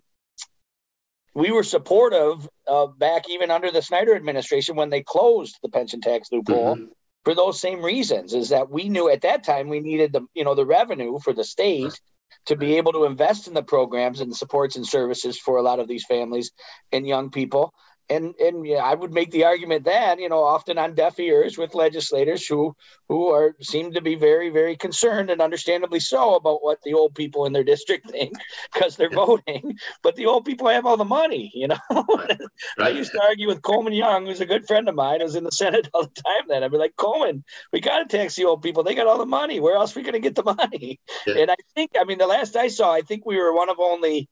we 1.38 1.52
were 1.52 1.62
supportive 1.62 2.48
uh, 2.66 2.88
back 2.88 3.30
even 3.30 3.48
under 3.52 3.70
the 3.70 3.80
Snyder 3.80 4.16
administration 4.16 4.74
when 4.74 4.90
they 4.90 5.02
closed 5.02 5.56
the 5.62 5.68
pension 5.68 6.00
tax 6.00 6.30
loophole 6.32 6.74
mm-hmm. 6.74 6.86
for 7.24 7.32
those 7.32 7.60
same 7.60 7.80
reasons. 7.80 8.34
Is 8.34 8.48
that 8.48 8.68
we 8.68 8.88
knew 8.88 9.08
at 9.08 9.20
that 9.22 9.44
time 9.44 9.68
we 9.68 9.78
needed 9.78 10.12
the 10.12 10.22
you 10.34 10.42
know 10.42 10.56
the 10.56 10.66
revenue 10.66 11.20
for 11.20 11.32
the 11.32 11.44
state 11.44 11.98
to 12.46 12.56
be 12.56 12.76
able 12.76 12.92
to 12.92 13.04
invest 13.04 13.46
in 13.46 13.54
the 13.54 13.62
programs 13.62 14.20
and 14.20 14.32
the 14.32 14.36
supports 14.36 14.74
and 14.74 14.84
services 14.84 15.38
for 15.38 15.58
a 15.58 15.62
lot 15.62 15.78
of 15.78 15.86
these 15.86 16.04
families 16.06 16.50
and 16.90 17.06
young 17.06 17.30
people 17.30 17.72
and 18.10 18.34
and 18.40 18.66
yeah, 18.66 18.78
I 18.78 18.94
would 18.94 19.12
make 19.12 19.30
the 19.30 19.44
argument 19.44 19.84
that 19.84 20.18
you 20.18 20.28
know 20.28 20.42
often 20.42 20.78
on 20.78 20.94
deaf 20.94 21.18
ears 21.20 21.58
with 21.58 21.74
legislators 21.74 22.46
who 22.46 22.74
who 23.08 23.28
are 23.28 23.54
seem 23.60 23.92
to 23.92 24.00
be 24.00 24.14
very 24.14 24.50
very 24.50 24.76
concerned 24.76 25.30
and 25.30 25.40
understandably 25.40 26.00
so 26.00 26.34
about 26.34 26.62
what 26.62 26.78
the 26.84 26.94
old 26.94 27.14
people 27.14 27.44
in 27.44 27.52
their 27.52 27.64
district 27.64 28.10
think 28.10 28.34
because 28.72 28.96
they're 28.96 29.10
voting, 29.10 29.76
but 30.02 30.16
the 30.16 30.26
old 30.26 30.44
people 30.44 30.68
have 30.68 30.86
all 30.86 30.96
the 30.96 31.04
money, 31.04 31.50
you 31.54 31.68
know. 31.68 31.78
right. 31.90 32.40
I 32.78 32.88
used 32.90 33.12
to 33.12 33.22
argue 33.22 33.48
with 33.48 33.62
Coleman 33.62 33.92
Young, 33.92 34.26
who's 34.26 34.40
a 34.40 34.46
good 34.46 34.66
friend 34.66 34.88
of 34.88 34.94
mine, 34.94 35.20
who's 35.20 35.36
in 35.36 35.44
the 35.44 35.50
Senate 35.50 35.88
all 35.94 36.02
the 36.02 36.22
time. 36.22 36.44
Then 36.48 36.62
I'd 36.62 36.72
be 36.72 36.78
like, 36.78 36.96
Coleman, 36.96 37.44
we 37.72 37.80
got 37.80 37.98
to 38.08 38.16
tax 38.16 38.36
the 38.36 38.44
old 38.44 38.62
people. 38.62 38.82
They 38.82 38.94
got 38.94 39.06
all 39.06 39.18
the 39.18 39.26
money. 39.26 39.60
Where 39.60 39.76
else 39.76 39.94
are 39.94 40.00
we 40.00 40.04
going 40.04 40.14
to 40.14 40.20
get 40.20 40.34
the 40.34 40.44
money? 40.44 41.00
Yeah. 41.26 41.38
And 41.38 41.50
I 41.50 41.56
think, 41.74 41.92
I 41.98 42.04
mean, 42.04 42.18
the 42.18 42.26
last 42.26 42.56
I 42.56 42.68
saw, 42.68 42.92
I 42.92 43.02
think 43.02 43.26
we 43.26 43.36
were 43.36 43.54
one 43.54 43.68
of 43.68 43.78
only 43.78 44.28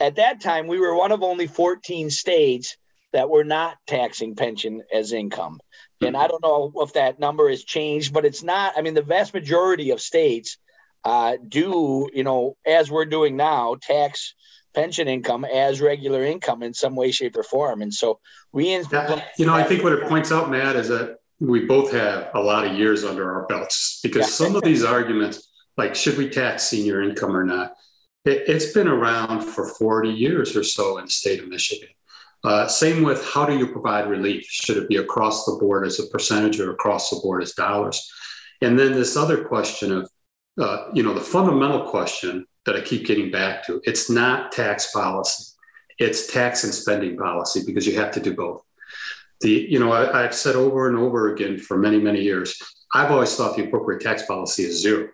at 0.00 0.16
that 0.16 0.40
time 0.40 0.66
we 0.66 0.80
were 0.80 0.96
one 0.96 1.12
of 1.12 1.22
only 1.22 1.46
14 1.46 2.10
states 2.10 2.76
that 3.12 3.28
we're 3.28 3.44
not 3.44 3.76
taxing 3.86 4.36
pension 4.36 4.82
as 4.92 5.12
income. 5.12 5.60
And 6.02 6.16
I 6.16 6.28
don't 6.28 6.42
know 6.42 6.72
if 6.76 6.94
that 6.94 7.18
number 7.18 7.50
has 7.50 7.62
changed, 7.62 8.14
but 8.14 8.24
it's 8.24 8.42
not. 8.42 8.72
I 8.76 8.80
mean, 8.80 8.94
the 8.94 9.02
vast 9.02 9.34
majority 9.34 9.90
of 9.90 10.00
states 10.00 10.56
uh, 11.04 11.36
do, 11.46 12.08
you 12.12 12.24
know, 12.24 12.56
as 12.66 12.90
we're 12.90 13.04
doing 13.04 13.36
now, 13.36 13.76
tax 13.80 14.34
pension 14.74 15.08
income 15.08 15.44
as 15.44 15.80
regular 15.80 16.24
income 16.24 16.62
in 16.62 16.72
some 16.72 16.94
way, 16.94 17.10
shape, 17.10 17.36
or 17.36 17.42
form. 17.42 17.82
And 17.82 17.92
so 17.92 18.20
we, 18.52 18.76
yeah, 18.76 19.22
you 19.36 19.46
know, 19.46 19.54
I 19.54 19.64
think 19.64 19.82
what 19.82 19.92
it 19.92 20.08
points 20.08 20.32
out, 20.32 20.50
Matt, 20.50 20.76
is 20.76 20.88
that 20.88 21.18
we 21.38 21.66
both 21.66 21.92
have 21.92 22.30
a 22.34 22.40
lot 22.40 22.66
of 22.66 22.76
years 22.78 23.04
under 23.04 23.34
our 23.34 23.46
belts 23.46 24.00
because 24.02 24.26
yeah. 24.26 24.46
some 24.46 24.56
of 24.56 24.62
these 24.62 24.84
arguments, 24.84 25.50
like 25.76 25.94
should 25.94 26.16
we 26.16 26.28
tax 26.28 26.64
senior 26.64 27.02
income 27.02 27.36
or 27.36 27.44
not, 27.44 27.74
it, 28.24 28.44
it's 28.46 28.72
been 28.72 28.88
around 28.88 29.42
for 29.42 29.66
40 29.66 30.10
years 30.10 30.56
or 30.56 30.62
so 30.62 30.98
in 30.98 31.06
the 31.06 31.10
state 31.10 31.40
of 31.40 31.48
Michigan. 31.48 31.88
Uh, 32.42 32.66
same 32.66 33.02
with 33.02 33.24
how 33.24 33.44
do 33.44 33.58
you 33.58 33.66
provide 33.66 34.08
relief? 34.08 34.46
Should 34.48 34.78
it 34.78 34.88
be 34.88 34.96
across 34.96 35.44
the 35.44 35.58
board 35.60 35.86
as 35.86 36.00
a 36.00 36.06
percentage 36.06 36.58
or 36.58 36.72
across 36.72 37.10
the 37.10 37.20
board 37.22 37.42
as 37.42 37.52
dollars? 37.52 38.10
And 38.62 38.78
then 38.78 38.92
this 38.92 39.16
other 39.16 39.44
question 39.44 39.92
of, 39.92 40.10
uh, 40.58 40.88
you 40.94 41.02
know, 41.02 41.14
the 41.14 41.20
fundamental 41.20 41.88
question 41.90 42.46
that 42.66 42.76
I 42.76 42.80
keep 42.80 43.06
getting 43.06 43.30
back 43.30 43.66
to, 43.66 43.80
it's 43.84 44.10
not 44.10 44.52
tax 44.52 44.90
policy. 44.92 45.54
it's 45.98 46.26
tax 46.32 46.64
and 46.64 46.74
spending 46.74 47.16
policy 47.16 47.62
because 47.64 47.86
you 47.86 47.98
have 48.00 48.10
to 48.12 48.20
do 48.20 48.34
both. 48.34 48.62
The, 49.42 49.50
you 49.50 49.78
know, 49.78 49.92
I, 49.92 50.24
I've 50.24 50.34
said 50.34 50.56
over 50.56 50.88
and 50.88 50.96
over 50.96 51.32
again 51.32 51.58
for 51.58 51.76
many, 51.78 51.98
many 51.98 52.22
years, 52.22 52.60
I've 52.92 53.10
always 53.10 53.36
thought 53.36 53.56
the 53.56 53.64
appropriate 53.64 54.00
tax 54.00 54.24
policy 54.24 54.64
is 54.64 54.82
zero, 54.82 55.08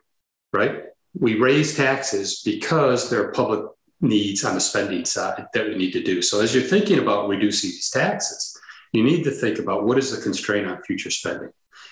right? 0.52 0.84
We 1.18 1.38
raise 1.38 1.76
taxes 1.76 2.42
because 2.44 3.10
there 3.10 3.22
are 3.24 3.32
public 3.32 3.64
needs 4.00 4.44
on 4.44 4.54
the 4.54 4.60
spending 4.60 5.04
side 5.04 5.46
that 5.52 5.66
we 5.66 5.76
need 5.76 5.92
to 5.92 6.02
do. 6.02 6.22
So 6.22 6.40
as 6.40 6.54
you're 6.54 6.64
thinking 6.64 6.98
about 6.98 7.28
reducing 7.28 7.70
these 7.70 7.90
taxes, 7.90 8.58
you 8.92 9.02
need 9.02 9.24
to 9.24 9.30
think 9.30 9.58
about 9.58 9.84
what 9.84 9.98
is 9.98 10.14
the 10.14 10.22
constraint 10.22 10.66
on 10.66 10.82
future 10.82 11.10
spending. 11.10 11.50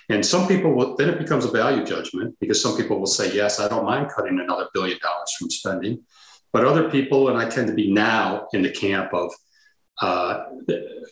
And 0.08 0.24
some 0.24 0.46
people 0.46 0.74
will, 0.74 0.96
then 0.96 1.08
it 1.08 1.18
becomes 1.18 1.44
a 1.44 1.50
value 1.50 1.84
judgment 1.84 2.36
because 2.40 2.62
some 2.62 2.76
people 2.76 2.98
will 2.98 3.06
say, 3.06 3.34
yes, 3.34 3.58
I 3.58 3.68
don't 3.68 3.86
mind 3.86 4.10
cutting 4.14 4.38
another 4.38 4.68
billion 4.74 4.98
dollars 4.98 5.32
from 5.38 5.50
spending. 5.50 6.02
But 6.52 6.64
other 6.64 6.90
people, 6.90 7.28
and 7.28 7.38
I 7.38 7.48
tend 7.48 7.68
to 7.68 7.74
be 7.74 7.90
now 7.90 8.46
in 8.52 8.62
the 8.62 8.70
camp 8.70 9.12
of, 9.14 9.32
uh, 10.00 10.44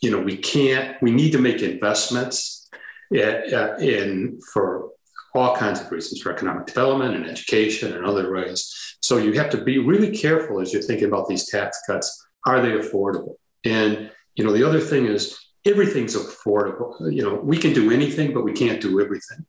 you 0.03 0.11
know, 0.11 0.21
we 0.21 0.37
can't, 0.37 1.01
we 1.03 1.11
need 1.11 1.33
to 1.33 1.39
make 1.39 1.63
investments 1.63 2.69
in 3.11 4.41
for 4.53 4.91
all 5.35 5.57
kinds 5.57 5.81
of 5.81 5.91
reasons 5.91 6.21
for 6.21 6.33
economic 6.33 6.67
development 6.67 7.15
and 7.15 7.27
education 7.27 7.95
and 7.95 8.05
other 8.05 8.33
ways. 8.33 8.73
So 9.01 9.17
you 9.17 9.33
have 9.35 9.51
to 9.51 9.63
be 9.63 9.79
really 9.79 10.11
careful 10.11 10.61
as 10.61 10.73
you're 10.73 10.83
thinking 10.83 11.09
about 11.09 11.29
these 11.29 11.49
tax 11.49 11.81
cuts. 11.87 12.27
Are 12.47 12.61
they 12.61 12.73
affordable? 12.73 13.35
And 13.65 14.11
you 14.35 14.45
know, 14.45 14.53
the 14.53 14.67
other 14.67 14.81
thing 14.81 15.07
is 15.07 15.39
everything's 15.65 16.17
affordable. 16.17 16.95
You 17.13 17.23
know, 17.23 17.35
we 17.35 17.57
can 17.57 17.73
do 17.73 17.91
anything, 17.91 18.33
but 18.33 18.45
we 18.45 18.53
can't 18.53 18.81
do 18.81 19.01
everything. 19.01 19.47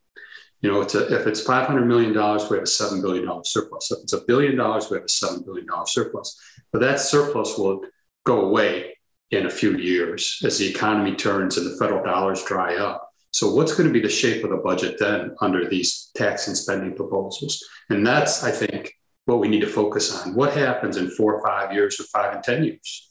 You 0.61 0.71
know, 0.71 0.81
it's 0.81 0.95
a, 0.95 1.13
if 1.13 1.27
it's 1.27 1.41
five 1.41 1.67
hundred 1.67 1.87
million 1.87 2.13
dollars, 2.13 2.49
we 2.49 2.55
have 2.57 2.63
a 2.63 2.67
seven 2.67 3.01
billion 3.01 3.25
dollar 3.25 3.43
surplus. 3.43 3.91
If 3.91 3.99
it's 4.03 4.13
a 4.13 4.21
billion 4.25 4.55
dollars, 4.55 4.89
we 4.89 4.95
have 4.95 5.05
a 5.05 5.09
seven 5.09 5.43
billion 5.43 5.67
dollar 5.67 5.85
surplus. 5.85 6.39
But 6.71 6.79
that 6.81 6.99
surplus 6.99 7.57
will 7.57 7.81
go 8.25 8.45
away 8.45 8.97
in 9.31 9.45
a 9.45 9.49
few 9.49 9.77
years 9.77 10.39
as 10.45 10.57
the 10.57 10.69
economy 10.69 11.15
turns 11.15 11.57
and 11.57 11.69
the 11.69 11.77
federal 11.77 12.03
dollars 12.03 12.43
dry 12.43 12.75
up. 12.75 13.02
So, 13.33 13.51
what's 13.51 13.73
going 13.73 13.87
to 13.87 13.93
be 13.93 13.99
the 13.99 14.09
shape 14.09 14.43
of 14.43 14.51
the 14.51 14.57
budget 14.57 14.99
then 14.99 15.35
under 15.41 15.67
these 15.67 16.11
tax 16.15 16.47
and 16.47 16.55
spending 16.55 16.95
proposals? 16.95 17.67
And 17.89 18.05
that's, 18.05 18.43
I 18.43 18.51
think, 18.51 18.93
what 19.25 19.39
we 19.39 19.47
need 19.47 19.61
to 19.61 19.67
focus 19.67 20.15
on. 20.15 20.35
What 20.35 20.53
happens 20.53 20.97
in 20.97 21.09
four 21.09 21.33
or 21.33 21.43
five 21.43 21.73
years 21.73 21.99
or 21.99 22.03
five 22.03 22.35
and 22.35 22.43
10 22.43 22.63
years? 22.63 23.09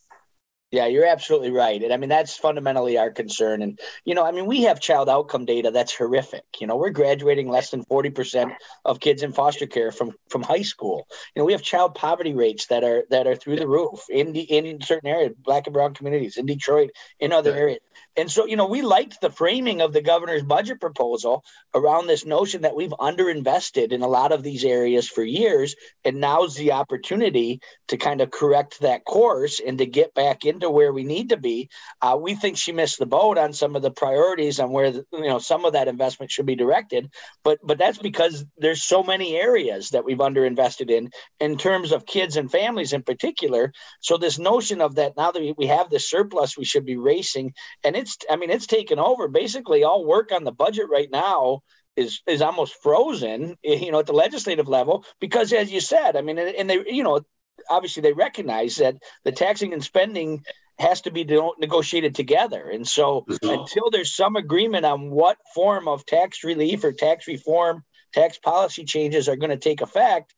Yeah, 0.73 0.87
you're 0.87 1.05
absolutely 1.05 1.51
right. 1.51 1.83
And 1.83 1.93
I 1.93 1.99
mean, 1.99 2.09
that's 2.09 2.35
fundamentally 2.35 2.97
our 2.97 3.11
concern. 3.11 3.61
And, 3.61 3.79
you 4.07 4.15
know, 4.15 4.25
I 4.25 4.33
mean, 4.33 4.47
we 4.47 4.63
have 4.63 4.81
child 4.81 5.11
outcome 5.11 5.45
data 5.45 5.71
that's 5.71 5.95
horrific. 5.95 6.45
You 6.61 6.67
know, 6.67 6.77
we're 6.77 6.89
graduating 6.89 7.51
less 7.51 7.71
than 7.71 7.85
40% 7.85 8.57
of 8.87 8.99
kids 8.99 9.23
in 9.23 9.33
foster 9.33 9.67
care 9.67 9.93
from, 9.93 10.13
from 10.31 10.43
high 10.43 10.63
school. 10.63 11.07
You 11.37 11.41
know, 11.41 11.45
we 11.45 11.53
have 11.53 11.61
child 11.61 11.95
poverty 11.95 12.33
rates 12.33 12.69
that 12.69 12.85
are 12.85 13.05
that 13.11 13.27
are 13.27 13.37
through 13.37 13.57
the 13.57 13.69
roof 13.69 14.07
in 14.09 14.33
the, 14.33 14.41
in 14.41 14.81
certain 14.81 15.11
areas, 15.11 15.35
black 15.45 15.67
and 15.67 15.75
brown 15.75 15.93
communities, 15.93 16.39
in 16.39 16.47
Detroit, 16.47 16.91
in 17.21 17.33
other 17.33 17.55
areas. 17.55 17.81
And 18.17 18.31
so, 18.31 18.47
you 18.47 18.57
know, 18.57 18.67
we 18.67 18.83
liked 18.83 19.21
the 19.21 19.31
framing 19.31 19.81
of 19.81 19.93
the 19.93 20.03
governor's 20.03 20.43
budget 20.43 20.81
proposal 20.81 21.45
around 21.75 22.07
this 22.07 22.27
notion 22.27 22.63
that 22.63 22.77
we've 22.77 22.91
underinvested 22.91 23.93
in 23.93 24.03
a 24.03 24.09
lot 24.09 24.33
of 24.33 24.43
these 24.43 24.65
areas 24.65 25.09
for 25.09 25.23
years. 25.23 25.75
And 26.05 26.21
now's 26.21 26.55
the 26.55 26.73
opportunity 26.73 27.61
to 27.89 27.97
kind 27.97 28.21
of 28.21 28.31
correct 28.31 28.81
that 28.81 29.05
course 29.05 29.61
and 29.61 29.79
to 29.79 29.87
get 29.87 30.15
back 30.15 30.45
into 30.45 30.62
where 30.71 30.93
we 30.93 31.05
need 31.05 31.31
to 31.31 31.37
be. 31.37 31.69
Uh, 32.01 32.19
we 32.21 32.35
think 32.35 32.57
she 32.57 32.73
missed 32.73 32.99
the 32.99 33.07
boat 33.07 33.39
on 33.39 33.53
some 33.53 33.77
of 33.77 33.83
the 33.83 33.91
priorities 33.91 34.61
on 34.61 34.71
where, 34.71 34.91
the, 34.91 35.07
you 35.13 35.29
know, 35.29 35.39
some 35.39 35.65
of 35.65 35.73
that 35.73 35.89
investment 35.89 36.31
should 36.31 36.47
be 36.47 36.57
directed. 36.57 37.11
But, 37.43 37.59
but 37.63 37.79
that's 37.79 37.99
because 37.99 38.45
there's 38.57 38.85
so 38.85 39.03
many 39.03 39.37
areas 39.37 39.91
that 39.91 40.05
we've 40.05 40.19
underinvested 40.19 40.91
in, 40.91 41.11
in 41.41 41.57
terms 41.57 41.93
of 41.93 42.07
kids 42.07 42.37
and 42.37 42.51
families 42.51 42.93
in 42.93 43.03
particular. 43.03 43.73
So 44.01 44.17
this 44.17 44.39
notion 44.39 44.81
of 44.81 44.97
that 44.97 45.17
now 45.17 45.31
that 45.31 45.55
we 45.57 45.67
have 45.67 45.91
this 45.91 46.09
surplus, 46.09 46.57
we 46.57 46.65
should 46.65 46.85
be 46.85 46.97
racing. 46.97 47.55
And 47.85 47.97
it's 47.97 48.17
I 48.31 48.37
mean 48.37 48.51
it's 48.51 48.67
taken 48.67 48.99
over. 48.99 49.29
Basically, 49.29 49.85
all 49.85 50.05
work 50.05 50.33
on 50.33 50.45
the 50.45 50.53
budget 50.53 50.87
right 50.91 51.11
now 51.11 51.63
is 51.97 52.21
is 52.27 52.43
almost 52.43 52.75
frozen. 52.83 53.57
You 53.65 53.91
know, 53.91 54.01
at 54.01 54.07
the 54.07 54.13
legislative 54.13 54.69
level 54.69 55.05
because, 55.21 55.53
as 55.53 55.73
you 55.73 55.81
said, 55.81 56.17
I 56.17 56.21
mean, 56.23 56.39
and 56.39 56.69
they 56.71 56.85
you 56.87 57.03
know 57.03 57.21
obviously 57.69 58.03
they 58.03 58.13
recognize 58.13 58.77
that 58.77 58.97
the 59.25 59.33
taxing 59.33 59.73
and 59.73 59.83
spending 59.83 60.45
has 60.79 61.03
to 61.03 61.11
be 61.11 61.25
negotiated 61.25 62.15
together. 62.15 62.71
And 62.71 62.87
so 62.87 63.25
until 63.43 63.91
there's 63.91 64.15
some 64.15 64.37
agreement 64.37 64.85
on 64.85 65.11
what 65.11 65.37
form 65.55 65.87
of 65.87 66.05
tax 66.07 66.45
relief 66.45 66.83
or 66.83 66.93
tax 66.93 67.29
reform, 67.29 67.85
tax 68.13 68.39
policy 68.39 68.85
changes 68.85 69.29
are 69.29 69.37
going 69.37 69.51
to 69.51 69.57
take 69.57 69.81
effect, 69.81 70.35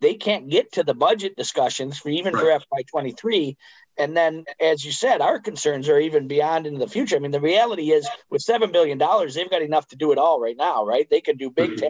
they 0.00 0.14
can't 0.14 0.50
get 0.50 0.72
to 0.72 0.82
the 0.82 0.94
budget 0.94 1.36
discussions 1.36 1.98
for 1.98 2.08
even 2.08 2.34
right. 2.34 2.60
for 2.60 2.76
FY23 2.82 3.56
and 3.98 4.16
then, 4.16 4.44
as 4.60 4.84
you 4.84 4.92
said, 4.92 5.20
our 5.20 5.38
concerns 5.38 5.88
are 5.88 5.98
even 5.98 6.28
beyond 6.28 6.66
into 6.66 6.78
the 6.78 6.88
future. 6.88 7.16
I 7.16 7.18
mean, 7.18 7.30
the 7.30 7.40
reality 7.40 7.92
is 7.92 8.08
with 8.28 8.44
$7 8.44 8.70
billion, 8.72 8.98
they've 8.98 9.50
got 9.50 9.62
enough 9.62 9.88
to 9.88 9.96
do 9.96 10.12
it 10.12 10.18
all 10.18 10.40
right 10.40 10.56
now, 10.56 10.84
right? 10.84 11.08
They 11.08 11.22
can 11.22 11.36
do 11.36 11.50
big 11.50 11.70
mm-hmm. 11.70 11.86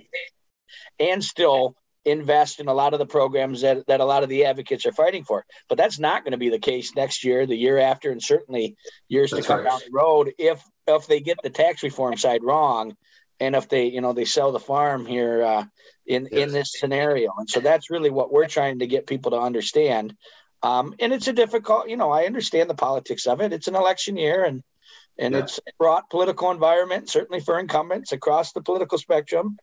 and 1.01 1.23
still 1.23 1.75
invest 2.07 2.61
in 2.61 2.69
a 2.69 2.75
lot 2.75 2.93
of 2.93 2.99
the 2.99 3.07
programs 3.07 3.61
that, 3.63 3.87
that 3.89 4.01
a 4.01 4.05
lot 4.05 4.23
of 4.23 4.29
the 4.29 4.45
advocates 4.45 4.87
are 4.87 4.93
fighting 4.93 5.25
for. 5.25 5.45
But 5.69 5.77
that's 5.77 5.99
not 5.99 6.23
going 6.23 6.33
to 6.33 6.39
be 6.39 6.49
the 6.49 6.59
case 6.59 6.95
next 6.95 7.25
year, 7.25 7.47
the 7.47 7.57
year 7.57 7.79
after, 7.79 8.11
and 8.11 8.23
certainly 8.23 8.77
years 9.09 9.33
that's 9.33 9.47
to 9.47 9.53
come 9.53 9.65
right. 9.65 9.71
down 9.71 9.81
the 9.85 9.93
road 9.93 10.33
if 10.39 10.63
if 10.87 11.07
they 11.09 11.21
get 11.21 11.39
the 11.43 11.51
tax 11.51 11.83
reform 11.83 12.17
side 12.17 12.45
wrong 12.45 12.97
and 13.41 13.57
if 13.57 13.69
they, 13.69 13.87
you 13.87 14.01
know, 14.01 14.13
they 14.13 14.25
sell 14.25 14.53
the 14.53 14.61
farm 14.61 15.05
here 15.05 15.43
uh, 15.43 15.65
in, 16.07 16.29
yes. 16.31 16.43
in 16.43 16.53
this 16.53 16.73
scenario. 16.79 17.35
And 17.37 17.51
so 17.51 17.61
that's 17.61 17.91
really 17.91 18.09
what 18.09 18.33
we're 18.33 18.47
trying 18.47 18.79
to 18.79 18.87
get 18.87 19.07
people 19.07 19.33
to 19.33 19.39
understand. 19.39 20.15
Um, 20.63 20.95
and 21.01 21.13
it's 21.13 21.29
a 21.29 21.33
difficult, 21.33 21.89
you 21.89 21.97
know, 21.97 22.11
I 22.11 22.25
understand 22.25 22.71
the 22.71 22.75
politics 22.75 23.27
of 23.27 23.41
it. 23.41 23.53
It's 23.53 23.69
an 23.69 23.75
election 23.75 24.17
year 24.17 24.45
and 24.45 24.63
and 25.19 25.35
yeah. 25.35 25.41
it's 25.41 25.59
brought 25.79 26.11
political 26.11 26.51
environment, 26.51 27.09
certainly 27.09 27.41
for 27.41 27.59
incumbents 27.59 28.13
across 28.13 28.53
the 28.53 28.61
political 28.61 28.99
spectrum. 28.99 29.57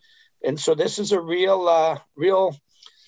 And 0.43 0.59
so 0.59 0.75
this 0.75 0.99
is 0.99 1.11
a 1.11 1.19
real, 1.21 1.67
uh, 1.67 1.99
real 2.15 2.55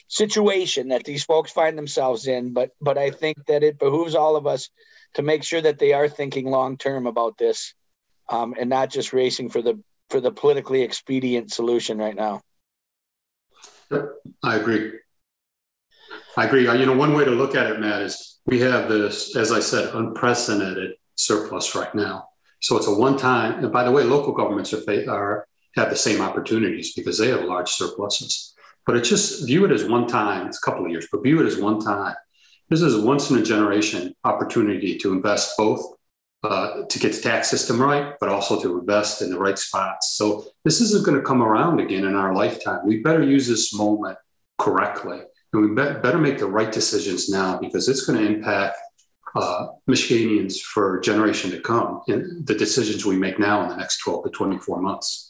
situation 0.08 0.90
that 0.90 1.04
these 1.04 1.24
folks 1.24 1.52
find 1.52 1.78
themselves 1.78 2.28
in. 2.28 2.54
But 2.54 2.72
but 2.80 2.98
I 2.98 3.10
think 3.10 3.46
that 3.48 3.64
it 3.64 3.80
behooves 3.80 4.16
all 4.16 4.36
of 4.36 4.46
us 4.48 4.70
to 5.16 5.22
make 5.22 5.44
sure 5.44 5.62
that 5.62 5.80
they 5.80 5.94
are 5.94 6.08
thinking 6.08 6.50
long 6.50 6.78
term 6.78 7.08
about 7.08 7.38
this, 7.38 7.74
um, 8.30 8.56
and 8.60 8.70
not 8.70 8.90
just 8.90 9.14
racing 9.14 9.50
for 9.50 9.62
the 9.62 9.82
for 10.10 10.22
the 10.22 10.32
politically 10.32 10.84
expedient 10.84 11.52
solution 11.52 11.98
right 11.98 12.16
now. 12.16 12.42
I 14.44 14.56
agree. 14.56 14.94
I 16.38 16.46
agree. 16.46 16.64
You 16.64 16.86
know, 16.86 16.96
one 16.96 17.14
way 17.14 17.26
to 17.26 17.32
look 17.32 17.56
at 17.56 17.68
it, 17.68 17.80
Matt, 17.80 18.02
is 18.02 18.40
we 18.46 18.60
have 18.60 18.90
this, 18.90 19.36
as 19.36 19.52
I 19.52 19.60
said, 19.60 19.96
unprecedented 19.96 20.94
surplus 21.16 21.76
right 21.76 21.94
now. 21.96 22.30
So 22.62 22.78
it's 22.78 22.88
a 22.88 22.94
one-time. 22.94 23.64
And 23.64 23.72
by 23.72 23.84
the 23.84 23.92
way, 23.92 24.04
local 24.04 24.34
governments 24.34 24.74
are, 24.74 25.10
are 25.10 25.48
have 25.76 25.90
the 25.90 25.96
same 25.96 26.22
opportunities 26.22 26.94
because 26.94 27.18
they 27.18 27.30
have 27.30 27.44
large 27.44 27.70
surpluses. 27.70 28.54
But 28.86 28.98
it's 28.98 29.10
just 29.10 29.46
view 29.46 29.66
it 29.66 29.72
as 29.72 29.86
one 29.86 30.08
time. 30.08 30.48
It's 30.48 30.60
a 30.60 30.66
couple 30.66 30.86
of 30.86 30.92
years, 30.92 31.08
but 31.12 31.24
view 31.24 31.42
it 31.42 31.48
as 31.48 31.58
one 31.58 31.80
time. 31.80 32.16
This 32.70 32.82
is 32.82 32.96
a 32.96 33.02
once 33.02 33.30
in 33.30 33.38
a 33.38 33.44
generation 33.44 34.16
opportunity 34.24 34.98
to 35.00 35.12
invest 35.12 35.58
both 35.58 35.96
uh, 36.44 36.84
to 36.90 37.00
get 37.00 37.14
the 37.14 37.22
tax 37.22 37.50
system 37.50 37.82
right, 37.82 38.14
but 38.20 38.30
also 38.30 38.62
to 38.62 38.80
invest 38.80 39.22
in 39.22 39.32
the 39.32 39.40
right 39.40 39.58
spots. 39.58 40.12
So 40.16 40.46
this 40.64 40.80
isn't 40.82 41.06
going 41.06 41.18
to 41.18 41.24
come 41.24 41.42
around 41.42 41.80
again 41.80 42.06
in 42.06 42.16
our 42.16 42.36
lifetime. 42.36 42.86
We 42.86 43.02
better 43.02 43.24
use 43.24 43.48
this 43.48 43.74
moment 43.74 44.18
correctly. 44.60 45.22
And 45.54 45.62
we 45.62 45.74
better 45.74 46.18
make 46.18 46.38
the 46.38 46.48
right 46.48 46.72
decisions 46.72 47.30
now 47.30 47.58
because 47.58 47.88
it's 47.88 48.06
going 48.06 48.20
to 48.20 48.36
impact 48.36 48.78
uh, 49.36 49.68
Michiganians 49.90 50.60
for 50.60 51.00
a 51.00 51.02
generation 51.02 51.52
to 51.52 51.60
come 51.60 52.02
in 52.08 52.44
the 52.46 52.56
decisions 52.56 53.06
we 53.06 53.18
make 53.18 53.40
now 53.40 53.64
in 53.64 53.70
the 53.70 53.78
next 53.78 54.00
12 54.00 54.26
to 54.26 54.30
24 54.30 54.82
months. 54.82 55.25